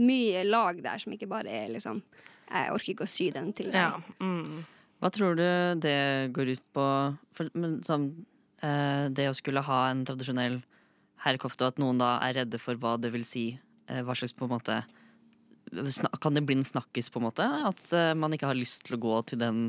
[0.00, 2.02] mye lag der som ikke bare er liksom
[2.50, 3.78] Jeg orker ikke å sy den til deg.
[3.78, 4.00] Ja.
[4.18, 4.64] Mm.
[5.00, 5.44] Hva tror du
[5.80, 6.86] det går ut på
[7.32, 8.08] for, men, sånn,
[8.60, 10.60] eh, Det å skulle ha en tradisjonell
[11.22, 13.60] herrekofte, og at noen da er redde for hva det vil si.
[13.86, 14.80] Eh, hva slags på en måte
[16.20, 17.46] Kan det bli en snakkis, på en måte?
[17.68, 19.60] At eh, man ikke har lyst til å gå til den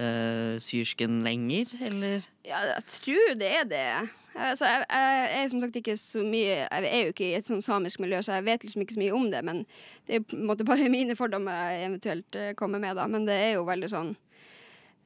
[0.00, 2.24] uh, syrsken lenger, eller?
[2.46, 3.88] Ja, jeg tror det er det.
[4.36, 7.46] Altså, jeg, jeg er som sagt ikke så mye Jeg er jo ikke i et
[7.48, 9.42] sånn samisk miljø, så jeg vet liksom ikke så mye om det.
[9.48, 9.62] Men
[10.08, 13.08] det er på en måte bare mine fordommer jeg eventuelt eh, kommer med, da.
[13.10, 14.14] Men det er jo veldig sånn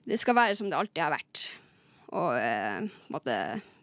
[0.08, 1.44] Det skal være som det alltid har vært.
[2.10, 3.34] Og eh, måte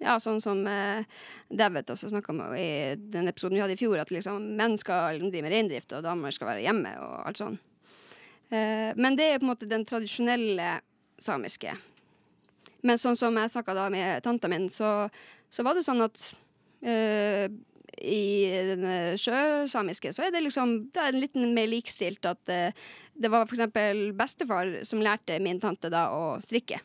[0.02, 1.08] Ja, sånn som eh,
[1.48, 5.16] David også snakka om i den episoden vi hadde i fjor, at liksom menn skal
[5.16, 7.56] liksom drive med reindrift, og damer skal være hjemme, og alt sånn.
[8.52, 10.76] Eh, men det er på en måte den tradisjonelle
[11.24, 11.74] samiske.
[12.86, 15.08] Men sånn som jeg snakka da med tanta min, så,
[15.50, 16.30] så var det sånn at
[16.86, 17.48] eh,
[17.98, 18.22] i
[18.68, 22.76] den eh, sjøsamiske så er det liksom Det er litt mer likstilt at eh,
[23.18, 26.78] det var for eksempel bestefar som lærte min tante da å strikke.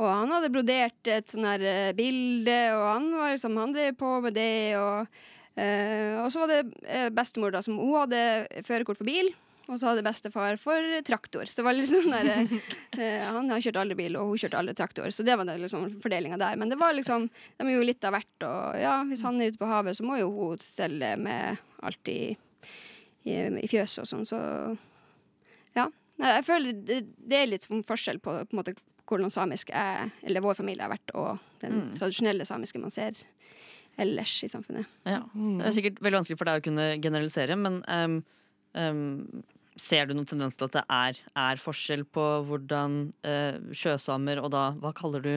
[0.00, 3.98] Og han hadde brodert et sånn her eh, bilde, og han var liksom, han drev
[4.00, 4.78] på med det.
[4.80, 5.20] Og,
[5.60, 9.28] eh, og så var det eh, bestemor, da, som hun hadde førerkort for bil.
[9.70, 11.46] Og så hadde bestefar for traktor.
[11.46, 12.30] Så det var liksom der,
[12.98, 15.12] eh, Han har kjørt alle bil, og hun kjørte alle traktor.
[15.14, 16.56] Så det var liksom fordelinga der.
[16.56, 18.46] Men det var liksom, de er jo litt av hvert.
[18.48, 22.08] Og ja, hvis han er ute på havet, så må jo hun stelle med alt
[22.10, 22.34] i,
[23.28, 24.26] i, i fjøset og sånn.
[24.26, 24.40] Så
[25.76, 25.90] ja.
[26.20, 28.74] Jeg føler det, det er litt forskjell på, på en måte,
[29.10, 33.18] hvordan samisk er, eller vår familie har vært, og den tradisjonelle samiske man ser
[34.00, 34.86] ellers i samfunnet.
[35.04, 35.20] Ja.
[35.34, 38.14] Det er sikkert veldig vanskelig for deg å kunne generalisere, men um,
[38.78, 39.42] um,
[39.80, 44.52] ser du noen tendens til at det er, er forskjell på hvordan uh, sjøsamer, og
[44.54, 45.32] da hva kaller du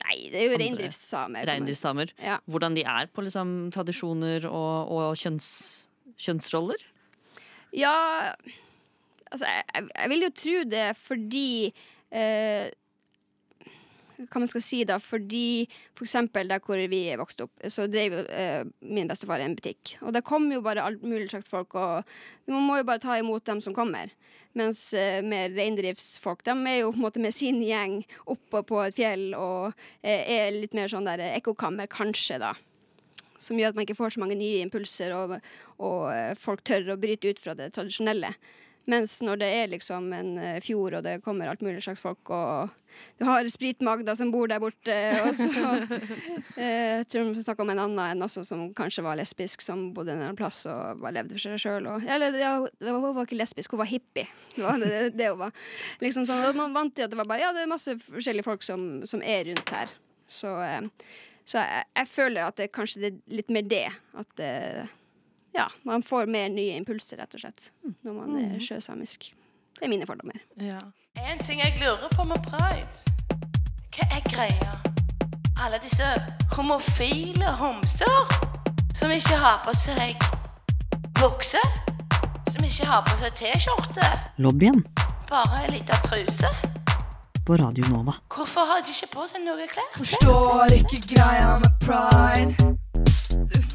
[0.00, 1.44] Nei, det er jo reindriftssamer.
[1.44, 2.38] reindriftssamer, Ja.
[2.48, 5.48] hvordan de er på liksom, tradisjoner og, og kjønns,
[6.16, 6.80] kjønnsroller?
[7.76, 8.32] Ja,
[9.30, 11.72] altså jeg, jeg- jeg vil jo tro det fordi
[12.12, 12.70] eh,
[14.26, 15.64] Hva man skal si da, fordi
[15.96, 19.96] for eksempel der hvor vi vokste opp, så drev jo eh, min bestefar en butikk.
[20.04, 22.06] Og det kom jo bare alt mulig slags folk, og
[22.50, 24.12] man må jo bare ta imot dem som kommer.
[24.58, 28.82] Mens eh, med reindriftsfolk, de er jo på en måte med sin gjeng oppe på
[28.84, 29.70] et fjell og
[30.02, 32.56] eh, er litt mer sånn der ekkokammer, kanskje, da
[33.40, 35.38] som gjør at man ikke får så mange nye impulser, og,
[35.80, 38.34] og eh, folk tør å bryte ut fra det tradisjonelle.
[38.88, 42.30] Mens når det er liksom en eh, fjord, og det kommer alt mulig slags folk,
[42.32, 42.72] og
[43.20, 45.74] du har Sprit-Magda som bor der borte, og så
[46.56, 50.16] eh, tror vi snakker om en annen en også som kanskje var lesbisk, som bodde
[50.16, 51.90] en annen plass og levde for seg sjøl.
[52.02, 54.26] Eller ja, hun var ikke lesbisk, hun var hippie.
[54.56, 55.64] Det var det, det hun var.
[56.02, 58.48] Liksom sånn, og man vant til at det var bare Ja, det er masse forskjellige
[58.48, 59.92] folk som, som er rundt her.
[60.30, 60.88] Så eh,
[61.50, 63.86] så jeg, jeg føler at det kanskje det er litt mer det.
[64.18, 64.50] At det,
[65.54, 67.70] ja, man får mer nye impulser, rett og slett,
[68.06, 69.30] når man er sjøsamisk.
[69.78, 70.38] Det er mine fordommer.
[70.60, 70.78] Ja.
[71.18, 73.04] En ting jeg lurer på med pride.
[73.90, 74.76] Hva er greia?
[75.60, 76.06] Alle disse
[76.56, 78.30] homofile homser
[78.96, 80.16] som ikke har på seg
[81.20, 81.60] bukse,
[82.50, 84.06] som ikke har på seg T-skjorte,
[84.40, 84.80] Lobbyen
[85.30, 86.48] bare ei lita truse.
[87.46, 88.14] på Radio Nova.
[88.34, 89.90] Hvorfor har de ikke på seg noe klær?
[89.98, 92.76] Forstår ikke greia med pride.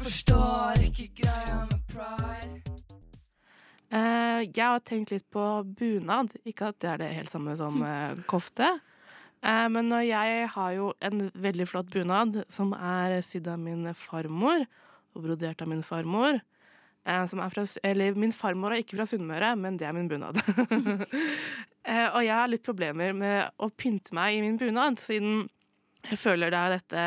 [0.06, 2.74] Forstår ikke greia med pride.
[3.90, 6.30] Eh, jeg har tenkt litt på bunad.
[6.46, 8.68] Ikke at det er det helt samme som eh, kofte.
[9.42, 14.68] Eh, men jeg har jo en veldig flott bunad som er sydd av min farmor,
[15.16, 16.38] og brodert av min farmor.
[17.26, 20.38] Som fra, eller min farmor er ikke fra Sunnmøre, men det er min bunad.
[22.14, 25.48] og jeg har litt problemer med å pynte meg i min bunad, siden
[26.06, 27.06] jeg føler det er dette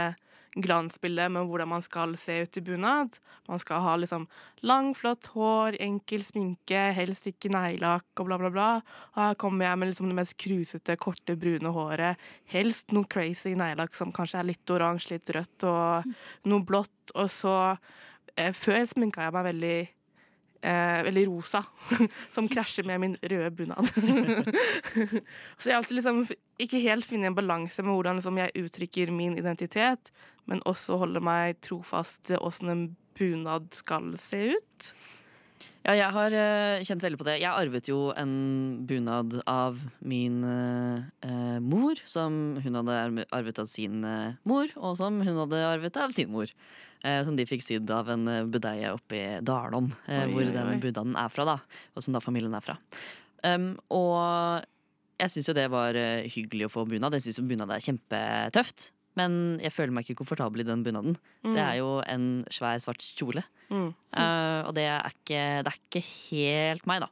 [0.63, 3.17] glansbildet med hvordan man skal se ut i bunad.
[3.50, 4.28] Man skal ha liksom
[4.67, 8.69] lang, flott hår, enkel sminke, helst ikke neglelakk og bla, bla, bla.
[9.13, 12.19] Og her kommer jeg med liksom det mest krusete, korte, brune håret.
[12.54, 16.12] Helst noe crazy neglelakk som kanskje er litt oransje, litt rødt og
[16.50, 17.15] noe blått.
[17.15, 17.56] Og så
[18.36, 19.78] eh, Før sminka jeg meg veldig
[20.62, 21.63] eh, eller rosa,
[22.36, 23.88] som krasjer med min røde bunad.
[25.58, 26.24] så jeg har alltid liksom
[26.60, 30.12] ikke helt funnet en balanse med hvordan liksom, jeg uttrykker min identitet,
[30.50, 32.86] men også holder meg trofast til åssen en
[33.19, 34.91] bunad skal se ut.
[35.88, 37.38] Ja, jeg har uh, kjent veldig på det.
[37.39, 38.34] Jeg arvet jo en
[38.88, 45.22] bunad av min uh, mor, som hun hadde arvet av sin uh, mor, og som
[45.24, 46.52] hun hadde arvet av sin mor.
[47.07, 50.51] Eh, som de fikk sydd av en eh, budeie oppe i Dalom, eh, hvor oi,
[50.51, 51.21] den oi.
[51.21, 51.55] er fra, da.
[51.95, 52.75] Og som da familien er fra.
[53.39, 54.65] Um, og
[55.19, 55.95] jeg syns jo det var
[56.27, 57.15] hyggelig å få bunad.
[57.15, 58.89] Jeg syns bunad er kjempetøft.
[59.17, 61.15] Men jeg føler meg ikke komfortabel i den bunaden.
[61.43, 63.41] Det er jo en svær, svart kjole.
[63.67, 63.89] Mm.
[64.15, 67.09] Uh, og det er, ikke, det er ikke helt meg, da.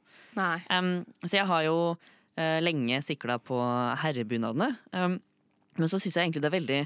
[0.72, 3.60] Um, så jeg har jo uh, lenge sikla på
[4.04, 4.70] herrebunadene.
[4.94, 5.18] Um,
[5.80, 6.80] men så syns jeg egentlig det er veldig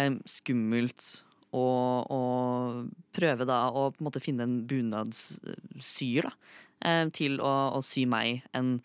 [0.00, 1.06] um, skummelt
[1.54, 1.66] å,
[2.12, 6.34] og, prøve da å på en måte finne en bunadssyer da,
[6.84, 8.78] eh, til å, å sy meg en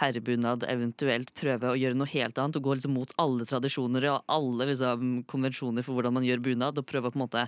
[0.00, 2.58] herrebunad, eventuelt prøve å gjøre noe helt annet.
[2.58, 6.80] Og gå liksom mot alle tradisjoner og alle liksom, konvensjoner for hvordan man gjør bunad.
[6.80, 7.46] Og prøve å på en måte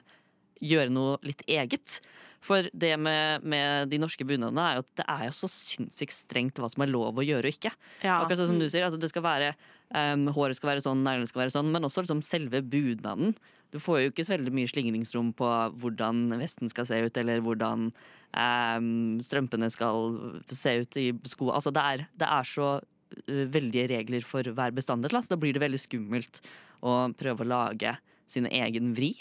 [0.63, 1.99] gjøre noe litt eget.
[2.45, 6.15] For det med, med de norske bunadene er jo at det er jo så sinnssykt
[6.15, 7.73] strengt hva som er lov å gjøre og ikke.
[8.05, 8.21] Ja.
[8.21, 9.53] Akkurat sånn som du sier, altså det skal være
[9.91, 13.35] um, Håret skal være sånn, neglene skal være sånn, men også liksom selve bunaden.
[13.75, 15.49] Du får jo ikke så veldig mye slingringsrom på
[15.83, 18.91] hvordan vesten skal se ut, eller hvordan um,
[19.25, 20.15] strømpene skal
[20.51, 21.51] se ut i sko.
[21.55, 25.65] Altså det er, det er så uh, veldige regler for hver bestanddel, da blir det
[25.65, 26.43] veldig skummelt
[26.87, 27.97] å prøve å lage
[28.31, 29.15] sin egen vri.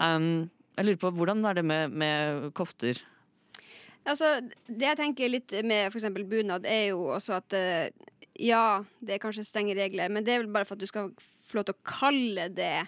[0.00, 3.00] Um, jeg lurer på, Hvordan er det med, med kofter?
[4.08, 7.90] Altså, det jeg tenker litt med eksempel bunad, er jo også at eh,
[8.40, 11.10] ja, det er kanskje strenge regler, men det er vel bare for at du skal
[11.18, 12.86] få lov til å kalle det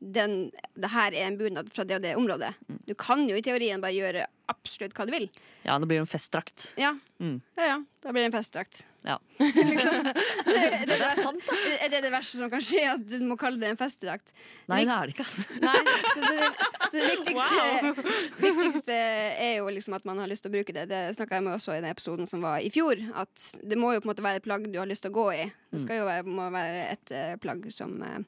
[0.00, 2.52] den, det her er en bunad fra det og det området.
[2.86, 5.26] Du kan jo i teorien bare gjøre absolutt hva du vil.
[5.66, 6.72] Ja, det blir en festdrakt.
[6.78, 7.40] Ja, Mm.
[7.58, 8.84] ja, ja da blir det en festdrakt.
[9.08, 9.20] Ja.
[9.38, 10.04] liksom,
[10.44, 13.56] det, er det, verste, er det det verste som kan skje, at du må kalle
[13.62, 14.34] det en festdrakt?
[14.68, 15.38] Nei, det er det ikke, ass.
[15.64, 15.78] Nei,
[16.12, 16.50] så det,
[16.82, 17.94] så det viktigste,
[18.42, 20.84] viktigste er jo liksom at man har lyst til å bruke det.
[20.92, 23.00] Det snakka jeg med også i den episoden som var i fjor.
[23.16, 25.18] At det må jo på en måte være et plagg du har lyst til å
[25.22, 25.46] gå i.
[25.72, 28.18] Det skal jo være, må være et eh, plagg som eh,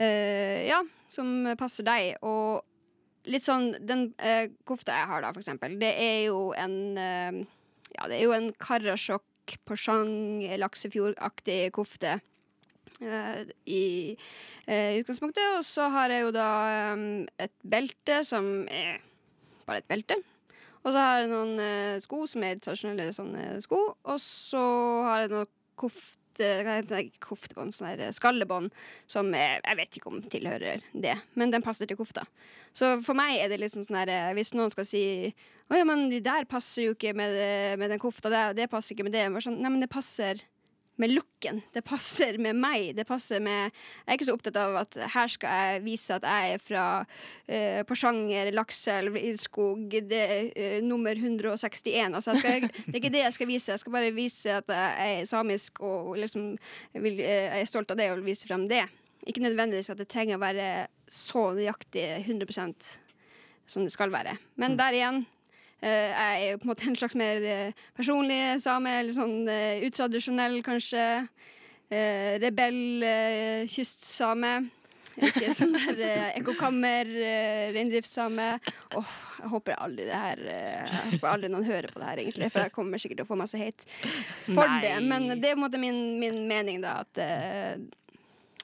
[0.00, 0.80] eh, Ja,
[1.12, 2.16] som passer deg.
[2.24, 2.64] Og
[3.28, 7.44] litt sånn Den uh, kofta jeg har, da, for eksempel, det er jo en uh,
[7.94, 9.24] Ja, det er jo en Karasjok
[9.66, 12.18] Porsang laksefjordaktig kofte.
[13.00, 14.14] Uh, I
[14.68, 15.58] uh, utgangspunktet.
[15.58, 16.48] Og så har jeg jo da
[16.94, 19.02] um, et belte som er
[19.66, 20.18] bare et belte.
[20.84, 23.80] Og så har jeg noen uh, sko som er tradisjonelle sånne sko.
[24.04, 24.64] Og så
[25.08, 28.72] har jeg noe kofte Ikke koftebånd, sånn her skallebånd,
[29.10, 32.26] som er, jeg vet ikke om tilhører det, men den passer til kofta.
[32.74, 35.04] Så for meg er det litt sånn sånn her eh, Hvis noen skal si
[35.70, 37.36] Å ja, men de der passer jo ikke med,
[37.78, 39.28] med den kofta det, det passer ikke med det.
[39.44, 40.42] Sånn, Nei, men det passer
[40.96, 41.60] med looken.
[41.74, 42.92] Det passer med meg.
[42.96, 46.26] Det passer med Jeg er ikke så opptatt av at her skal jeg vise at
[46.28, 52.14] jeg er fra uh, Porsanger, Lakselv, Ildskog, det, eh, nummer 161.
[52.14, 53.72] Altså, skal, det er ikke det jeg skal vise.
[53.74, 56.52] Jeg skal bare vise at jeg er samisk og liksom
[56.94, 58.84] vil, uh, jeg er stolt av det og vil vise frem det.
[59.26, 60.68] Ikke nødvendigvis at det trenger å være
[61.10, 62.92] så nøyaktig 100%
[63.66, 64.36] som det skal være.
[64.60, 65.24] Men der igjen
[65.84, 69.84] jeg er jo på en måte en slags mer eh, personlig same, eller sånn eh,
[69.88, 71.04] utradisjonell, kanskje.
[71.94, 73.04] Rebell,
[73.70, 74.54] kystsame.
[75.22, 78.46] Ikke sånn der uh, ekkokammer, uh, reindriftssame.
[78.98, 82.22] Åh, jeg håper aldri det her eh, Jeg håper aldri noen hører på det her,
[82.24, 83.86] egentlig, for jeg kommer sikkert til å få masse hate
[84.48, 84.80] for Nei.
[84.86, 84.94] det.
[85.06, 87.84] Men det er på en måte min, min mening, da, at eh,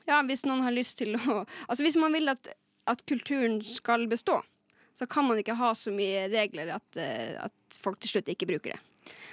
[0.09, 2.51] ja, hvis noen har lyst til å Altså hvis man vil at,
[2.91, 4.41] at kulturen skal bestå,
[5.01, 8.49] så kan man ikke ha så mye regler at, eh, at folk til slutt ikke
[8.51, 8.81] bruker det.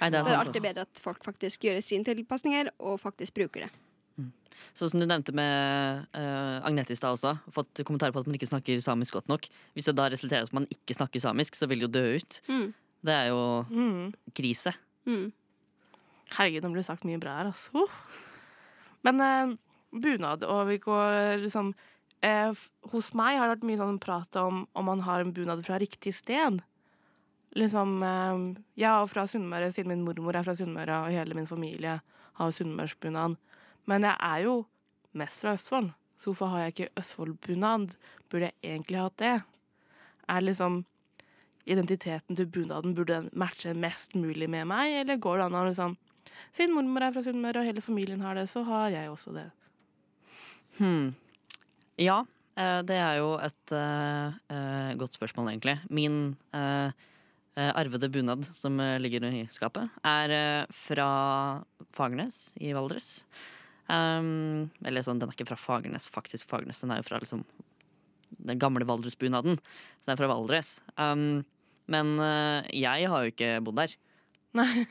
[0.00, 2.96] Nei, det er sant, det er alltid bedre at folk faktisk gjør sine tilpasninger og
[3.02, 3.70] faktisk bruker det.
[4.74, 7.36] Sånn som du nevnte med uh, Agnete i stad også.
[7.54, 9.44] Fått kommentarer på at man ikke snakker samisk godt nok.
[9.76, 12.02] Hvis det da resulterer i at man ikke snakker samisk, så vil det jo dø
[12.18, 12.38] ut.
[12.50, 12.64] Mm.
[13.06, 14.08] Det er jo Mm.
[14.34, 14.72] krise.
[15.06, 15.28] Mm.
[16.34, 17.86] Herregud, det blir sagt mye bra her, altså.
[19.06, 19.54] Men uh,
[19.94, 21.70] bunad, og vi går liksom
[22.24, 22.52] eh,
[22.92, 25.78] Hos meg har det vært mye sånn prat om om man har en bunad fra
[25.80, 26.60] riktig sted.
[27.58, 31.50] Liksom eh, Jeg er fra Sunnmøre, siden min mormor er fra Sunnmøre, og hele min
[31.50, 32.00] familie
[32.38, 33.38] har sunnmørsbunad.
[33.88, 34.58] Men jeg er jo
[35.18, 37.96] mest fra Østfold, så hvorfor har jeg ikke Østfoldbunad?
[38.30, 39.34] Burde jeg egentlig hatt det?
[40.28, 40.84] Er liksom
[41.68, 45.64] identiteten til bunaden burde den matche mest mulig med meg, eller går det an å
[45.68, 45.96] liksom
[46.54, 49.48] Siden mormor er fra Sunnmøre, og hele familien har det, så har jeg også det.
[50.78, 51.16] Hmm.
[51.98, 52.22] Ja,
[52.54, 55.78] eh, det er jo et eh, godt spørsmål, egentlig.
[55.90, 56.90] Min eh,
[57.58, 61.08] arvede bunad som ligger i skapet, er fra
[61.90, 63.26] Fagernes i Valdres.
[63.88, 66.84] Um, eller sånn, den er ikke fra Fagernes, faktisk Fagernes.
[66.84, 67.42] Den er jo fra liksom
[68.46, 69.58] den gamle Valdresbunaden.
[69.98, 70.76] Så den er fra Valdres.
[71.00, 71.42] Um,
[71.90, 73.96] men uh, jeg har jo ikke bodd der.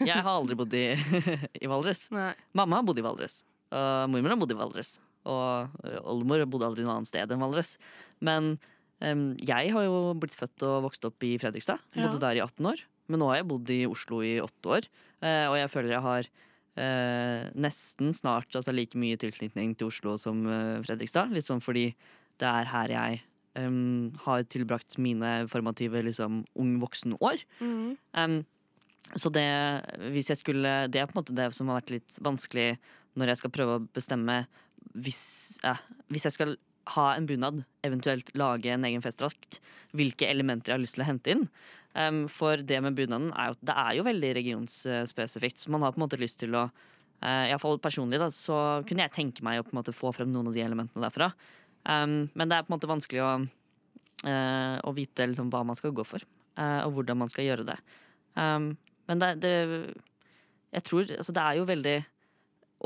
[0.03, 0.89] Jeg har aldri bodd i,
[1.63, 2.07] i Valdres.
[2.11, 2.33] Nei.
[2.57, 3.41] Mamma har bodd i Valdres,
[3.71, 4.97] og mormor har bodd i Valdres.
[5.27, 7.75] Og oldemor bodde aldri noe annet sted enn Valdres.
[8.23, 8.55] Men
[9.03, 11.83] um, jeg har jo blitt født og vokst opp i Fredrikstad.
[11.95, 12.23] Bodde Ja.
[12.29, 12.83] der i 18 år.
[13.07, 14.87] Men nå har jeg bodd i Oslo i åtte år,
[15.23, 16.27] eh, og jeg føler jeg har
[16.75, 21.31] eh, nesten snart altså, like mye tilknytning til Oslo som eh, Fredrikstad.
[21.31, 21.85] Litt sånn fordi
[22.37, 23.21] det er her jeg
[23.57, 27.41] um, har tilbrakt mine formative liksom, ung voksen-år.
[27.63, 27.95] Mm.
[28.13, 28.37] Um,
[29.15, 29.47] så det,
[30.11, 32.73] hvis jeg skulle, det er på en måte det som har vært litt vanskelig
[33.17, 34.41] når jeg skal prøve å bestemme
[34.97, 35.21] hvis,
[35.63, 35.75] ja,
[36.13, 36.55] hvis jeg skal
[36.95, 39.59] ha en bunad, eventuelt lage en egen festdrakt,
[39.97, 41.43] hvilke elementer jeg har lyst til å hente inn.
[41.97, 45.95] Um, for det med bunaden er jo, det er jo veldig regionsspesifikt, så man har
[45.95, 49.59] på en måte lyst til å uh, Iallfall personlig, da, så kunne jeg tenke meg
[49.59, 51.31] å på en måte få frem noen av de elementene derfra.
[51.87, 53.31] Um, men det er på en måte vanskelig å,
[54.27, 56.23] uh, å vite liksom, hva man skal gå for,
[56.59, 57.79] uh, og hvordan man skal gjøre det.
[58.37, 58.75] Um,
[59.07, 59.53] men det, det
[60.75, 61.95] Jeg tror Altså, det er jo veldig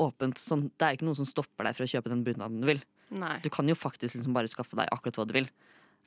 [0.00, 0.38] åpent.
[0.40, 2.82] Sånn, det er ikke noen som stopper deg for å kjøpe den bunaden du vil.
[3.12, 3.38] Nei.
[3.44, 5.48] Du kan jo faktisk liksom bare skaffe deg akkurat hva du vil.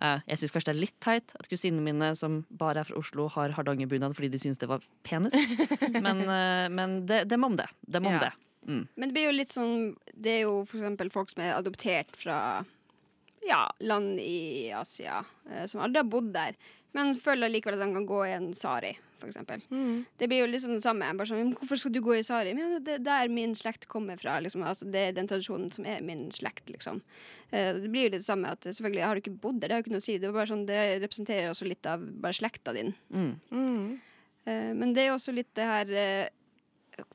[0.01, 2.97] Eh, jeg syns kanskje det er litt teit at kusinene mine som bare er fra
[2.99, 5.53] Oslo, har hardangerbunad fordi de syns det var penest.
[6.05, 7.69] men eh, men det, dem om det.
[7.88, 8.19] Dem om Ja.
[8.27, 8.33] det.
[8.65, 8.88] Mm.
[8.95, 9.73] Men det blir jo litt sånn
[10.17, 12.65] Det er jo for eksempel folk som er adoptert fra
[13.45, 15.19] ja, land i Asia,
[15.51, 16.55] eh, som aldri har bodd der,
[16.95, 19.27] men føler likevel at han kan gå i en sari, for
[19.71, 20.05] Mm.
[20.19, 21.07] Det blir jo litt sånn det samme.
[21.17, 22.53] Bare sånn, hvorfor skal du gå i sari?
[22.55, 24.37] Men det er der min slekt kommer fra.
[24.43, 24.63] Liksom.
[24.63, 27.01] Altså, det er den tradisjonen som er min slekt, liksom.
[27.51, 29.81] Eh, det blir jo det samme at selvfølgelig har du ikke bodd der, det har
[29.81, 30.17] jo ikke noe å si.
[30.17, 32.93] Det, er bare sånn, det representerer også litt av bare slekta din.
[33.11, 33.99] Mm.
[34.45, 36.27] Eh, men det er jo også litt det her eh,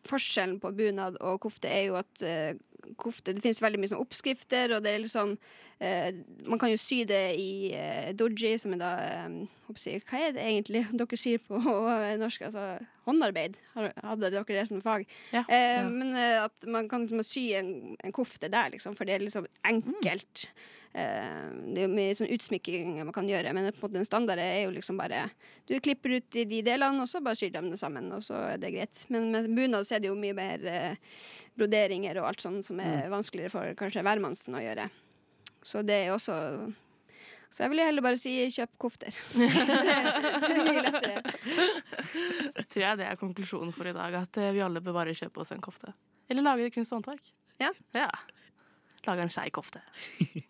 [0.04, 2.20] Forskjellen på bunad og kofte er jo at
[3.00, 5.36] kofte Det finnes veldig mye sånn oppskrifter, og det er liksom
[5.80, 6.10] eh,
[6.46, 9.36] Man kan jo sy det i eh, doji, som er da eh,
[9.84, 11.60] jeg, Hva er det egentlig dere sier på
[12.24, 12.48] norsk?
[12.48, 12.66] Altså
[13.10, 13.56] håndarbeid.
[13.74, 15.06] Hadde dere det som fag?
[15.34, 15.44] Ja.
[15.48, 17.72] Eh, Men eh, at man kan liksom sy en,
[18.04, 20.46] en kofte der, liksom, for det er liksom enkelt.
[20.46, 24.06] Eh, det er jo mye sånn utsmykking man kan gjøre, men på en måte den
[24.08, 25.28] standarden er jo liksom bare
[25.68, 28.40] Du klipper ut i de delene, og så bare syr dem det sammen, og så
[28.48, 29.04] er det greit.
[29.08, 30.98] Men med bunad så er det jo mye mer eh,
[31.54, 34.88] broderinger og alt sånt som er vanskeligere for kanskje hvermannsen å gjøre.
[35.62, 36.34] Så det er også
[37.50, 39.14] Så jeg vil heller bare si kjøp kofter.
[39.38, 41.22] det er mye lettere.
[42.66, 44.20] Tror jeg det er konklusjonen for i dag.
[44.24, 45.94] At eh, vi alle bør bare kjøpe oss en kofte.
[46.30, 47.34] Eller lage kunst og håndverk.
[47.62, 47.74] Ja.
[47.94, 48.10] ja.
[49.06, 49.82] Lage en skei kofte.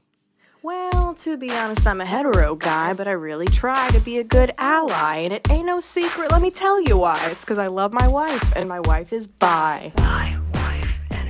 [0.63, 4.25] Well, to be honest, I'm a hetero guy, but I really try to be a
[4.25, 5.17] good ally.
[5.25, 7.19] And it ain't no secret, let me tell you why.
[7.31, 9.93] It's because I love my wife, and my wife is bi.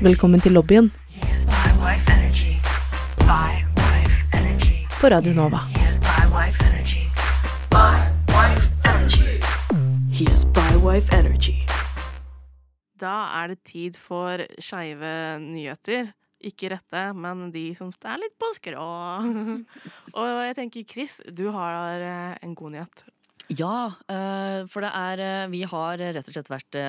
[0.01, 0.91] Velkommen til lobbyen
[5.01, 5.59] på Radio Nova.
[10.13, 11.67] He has bi wife energy.
[13.01, 16.07] Da er det tid for skeive nyheter.
[16.41, 18.85] Ikke rette, men de som er litt på skrå.
[20.19, 23.03] Og jeg tenker, Chris, du har eh, en god nyhet.
[23.51, 26.81] Ja, eh, for det er eh, Vi har rett og slett vært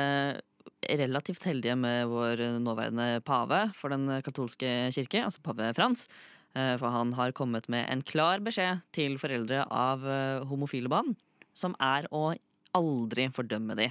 [0.92, 6.08] relativt heldige med vår nåværende pave for den katolske kirke, altså pave Frans.
[6.52, 10.04] For han har kommet med en klar beskjed til foreldre av
[10.50, 11.14] homofile barn,
[11.56, 12.34] som er å
[12.76, 13.88] aldri fordømme de.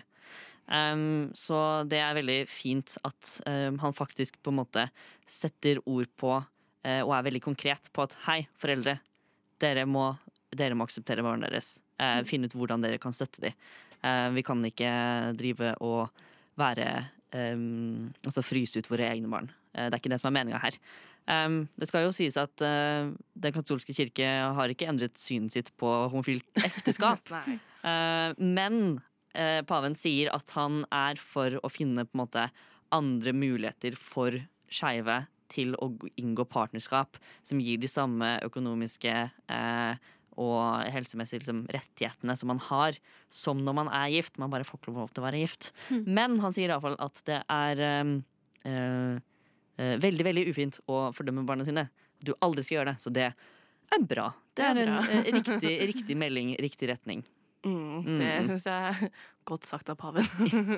[0.70, 4.86] Um, så det er veldig fint at um, han faktisk på en måte
[5.26, 9.00] setter ord på uh, og er veldig konkret på at hei, foreldre,
[9.60, 10.12] dere må,
[10.54, 11.78] dere må akseptere barna deres.
[12.00, 13.56] Uh, finne ut hvordan dere kan støtte dem.
[14.00, 14.90] Uh, vi kan ikke
[15.36, 16.22] drive og
[16.60, 16.86] være
[17.34, 19.50] um, Altså fryse ut våre egne barn.
[19.74, 20.78] Eh, det er ikke det som er meninga her.
[21.30, 25.68] Um, det skal jo sies at uh, Den katolske kirke har ikke endret synet sitt
[25.78, 27.30] på homofilt ekteskap.
[27.30, 28.98] Eh, men
[29.34, 32.46] eh, paven sier at han er for å finne på en måte
[32.94, 34.36] andre muligheter for
[34.70, 39.14] skeive til å inngå partnerskap som gir de samme økonomiske
[39.50, 40.10] eh,
[40.40, 42.96] og helsemessige liksom, rettighetene som man har
[43.34, 44.38] som når man er gift.
[44.40, 45.72] Man bare får ikke lov til å være gift.
[46.06, 48.12] Men han sier iallfall at det er eh,
[48.70, 49.16] eh,
[49.76, 51.88] eh, veldig, veldig ufint å fordømme barna sine.
[52.22, 53.02] Du aldri skal gjøre det.
[53.02, 54.30] Så det er bra.
[54.54, 55.02] Det Det er bra.
[55.02, 57.26] en eh, riktig, riktig melding, riktig retning.
[57.66, 58.46] Mm, det Mm.
[58.48, 59.10] syns jeg er
[59.50, 60.24] godt sagt av paven.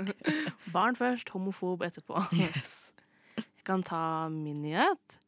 [0.75, 2.19] Barn først, homofob etterpå.
[2.43, 5.19] Jeg kan ta min nyhet.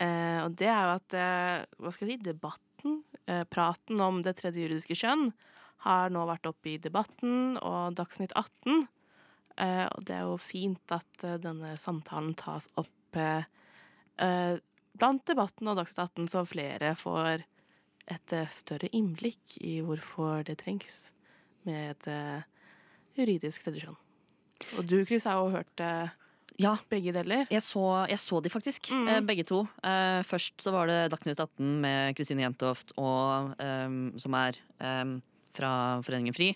[0.00, 4.18] Eh, og det er jo at eh, hva skal jeg si, debatten, eh, praten om
[4.24, 5.30] det tredje juridiske kjønn,
[5.86, 8.82] har nå vært oppe i Debatten og Dagsnytt 18.
[9.56, 13.48] Eh, og det er jo fint at eh, denne samtalen tas opp eh,
[14.20, 14.58] eh,
[15.00, 17.46] blant Debatten og Dagsnytt 18, så flere får
[18.08, 21.10] et eh, større innblikk i hvorfor det trengs
[21.68, 22.42] med et eh,
[23.18, 23.98] juridisk tredje kjønn.
[24.78, 26.08] Og du, Chris, har jo hørt eh,
[26.60, 27.46] Ja, begge deler.
[27.50, 29.24] jeg så, jeg så de faktisk, Mm.
[29.26, 29.62] begge to.
[30.28, 35.22] Først så var det Dagsnytt 18 med Kristine Jentoft, og, um, som er um,
[35.56, 36.50] fra Foreningen FRI,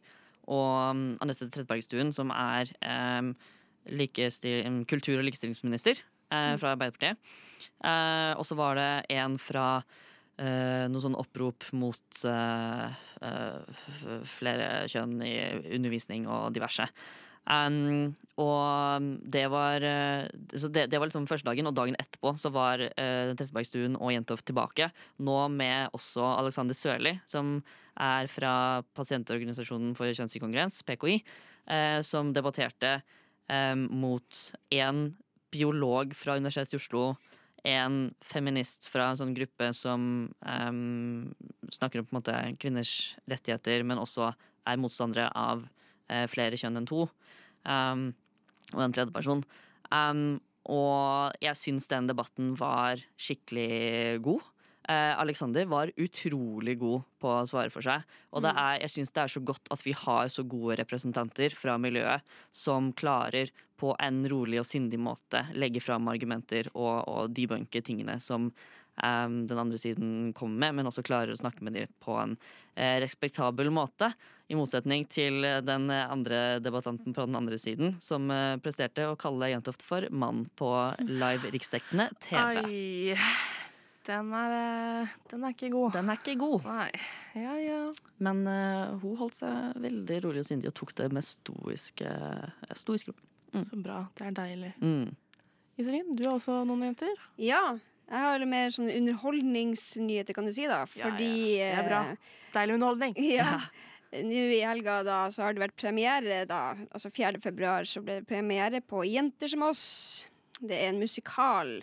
[0.45, 2.69] og um, Anette Trettebergstuen, som er
[3.89, 6.01] likestil- kultur- og likestillingsminister
[6.33, 7.17] uh, fra Arbeiderpartiet.
[7.81, 9.83] Uh, og så var det en fra
[10.39, 13.85] eh, noe sånn opprop mot eh, eh,
[14.37, 15.35] flere kjønn i
[15.77, 16.89] undervisning og diverse.
[17.45, 20.25] Um, og det var eh,
[20.57, 24.15] Så det, det var liksom første dagen, og dagen etterpå så var uh, Trettebergstuen og
[24.15, 24.89] Jentoft tilbake.
[25.21, 27.59] Nå med også Alexander Sørli, som
[28.01, 31.21] er fra Pasientorganisasjonen for kjønnsinkongruens, PKI,
[31.71, 34.41] eh, som debatterte eh, mot
[34.75, 35.05] en
[35.55, 37.05] biolog fra Universitetet i Oslo,
[37.65, 41.35] en feminist fra en sånn gruppe som um,
[41.73, 44.31] snakker om på en måte kvinners rettigheter, men også
[44.69, 47.07] er motstandere av uh, flere kjønn enn to.
[47.65, 48.11] Um,
[48.75, 49.45] og en tredje person.
[49.89, 54.45] Um, og jeg syns den debatten var skikkelig god.
[54.89, 58.05] Eh, Alexander var utrolig god på å svare for seg.
[58.37, 61.57] Og det er, jeg syns det er så godt at vi har så gode representanter
[61.57, 67.33] fra miljøet som klarer på en rolig og sindig måte legge fram argumenter og, og
[67.35, 71.79] debunke tingene som eh, den andre siden kommer med, men også klarer å snakke med
[71.81, 72.37] dem på en
[72.77, 74.13] eh, respektabel måte.
[74.53, 79.49] I motsetning til den andre debattanten på den andre siden, som eh, presterte å kalle
[79.55, 80.75] Jentoft for mann på
[81.25, 82.61] live riksdekkende TV.
[82.69, 83.64] Ai,
[84.05, 85.93] den er, eh, den er ikke god.
[85.97, 86.67] Den er ikke god.
[86.69, 86.91] Nei.
[87.39, 87.81] Ja, ja.
[88.25, 92.75] Men uh, hun holdt seg veldig rolig og sindig og tok det med stoisk, uh,
[92.77, 93.17] stoisk ro.
[93.55, 94.03] Så bra.
[94.19, 94.73] Det er deilig.
[94.83, 95.15] Mm.
[95.79, 97.13] Iselin, du har også noen jenter?
[97.41, 97.63] Ja.
[98.05, 100.83] Jeg har mer sånn underholdningsnyheter, kan du si, da.
[100.91, 101.71] Fordi ja.
[101.71, 102.03] Det er bra.
[102.55, 103.19] Deilig underholdning.
[103.23, 103.59] eh, Ja.
[104.15, 106.77] Nå i helga da, så har det vært premiere, da.
[106.95, 107.41] Altså 4.
[107.43, 109.87] februar så ble det premiere på Jenter som oss.
[110.61, 111.81] Det er en musikal.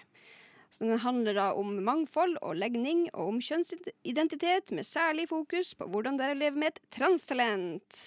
[0.72, 5.90] Så den handler da om mangfold og legning, og om kjønnsidentitet, med særlig fokus på
[5.92, 8.00] hvordan det er å leve med et transtalent.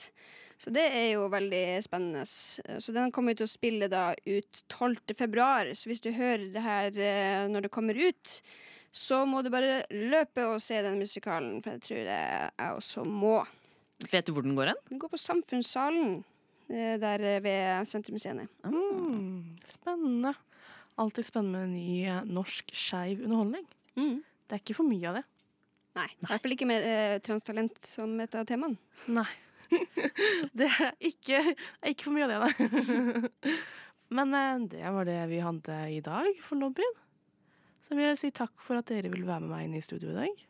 [0.57, 2.23] Så det er jo veldig spennende.
[2.25, 5.13] Så den kommer til å spille da ut 12.
[5.19, 5.69] februar.
[5.77, 8.39] Så hvis du hører det her eh, når det kommer ut,
[8.95, 13.05] så må du bare løpe og se den musikalen, for jeg tror det jeg også
[13.05, 13.41] må.
[14.11, 14.81] Vet du hvor den går hen?
[14.89, 16.23] Den går på Samfunnssalen
[16.71, 18.47] eh, der ved Sentrum Scene.
[18.65, 20.33] Mm, spennende.
[21.01, 23.65] Alltid spennende med ny eh, norsk skeiv underholdning.
[23.99, 24.19] Mm.
[24.47, 25.25] Det er ikke for mye av det.
[25.95, 28.79] Nei, i hvert fall ikke med eh, transtalent som et av temaene.
[29.15, 29.29] Nei.
[30.59, 31.41] det er ikke,
[31.91, 33.55] ikke for mye av det, nei.
[34.17, 36.99] Men eh, det var det vi hadde i dag for lobbyen.
[37.85, 40.13] Så vil jeg si takk for at dere ville være med meg inn i studio
[40.13, 40.45] i dag.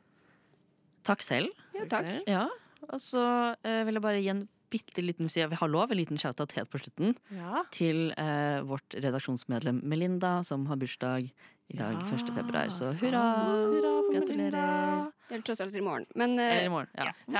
[1.05, 1.64] Takk selv.
[1.76, 2.11] Ja, takk.
[2.30, 2.45] Ja,
[2.88, 3.24] og så
[3.64, 6.52] eh, vil jeg bare gi en bitte liten side, vi har lov, en liten shout-out
[6.58, 7.62] helt på slutten Ja.
[7.74, 11.30] til eh, vårt redaksjonsmedlem Melinda, som har bursdag
[11.72, 12.28] i dag, Ja, 1.
[12.36, 12.68] februar.
[12.74, 13.22] Så hurra!
[13.72, 14.52] Hurra for Gratulerer.
[14.52, 15.12] Melinda.
[15.30, 16.04] Det er tross alt i morgen.
[16.14, 16.90] Men, eh, Eller i morgen.
[16.98, 17.14] Ja.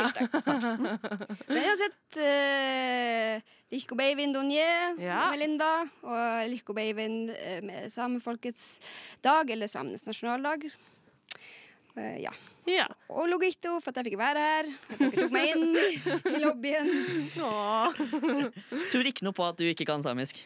[1.51, 3.43] Men uansett eh,
[3.74, 5.26] Lico Beivin Donier, Ja.
[5.35, 5.68] Melinda
[6.03, 8.78] og Lico Beivin eh, med samefolkets
[9.22, 10.70] dag, eller samenes nasjonaldag.
[11.97, 12.32] Eh, ja.
[12.71, 12.87] Ja.
[13.12, 14.69] Og Logito for at jeg fikk være her.
[14.91, 16.91] At dere tok meg inn i lobbyen.
[18.93, 20.41] Tror ikke noe på at du ikke kan samisk.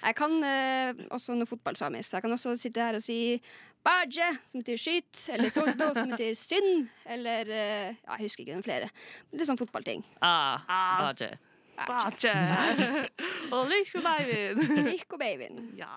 [0.00, 2.14] Jeg kan eh, også noe fotballsamisk.
[2.16, 3.20] Jeg kan også sitte her og si
[3.80, 8.58] Baje, som betyr skyt, eller sogdo, som betyr synd, eller eh, ja, Jeg husker ikke
[8.58, 8.90] noen flere.
[9.32, 10.04] Litt sånn fotballting.
[10.20, 11.06] Ah, Ah.
[11.06, 11.30] Baje.
[11.80, 12.34] Bache.
[13.56, 14.60] Og lykke babyen.
[14.90, 15.70] Lico babyen.
[15.80, 15.96] Ja.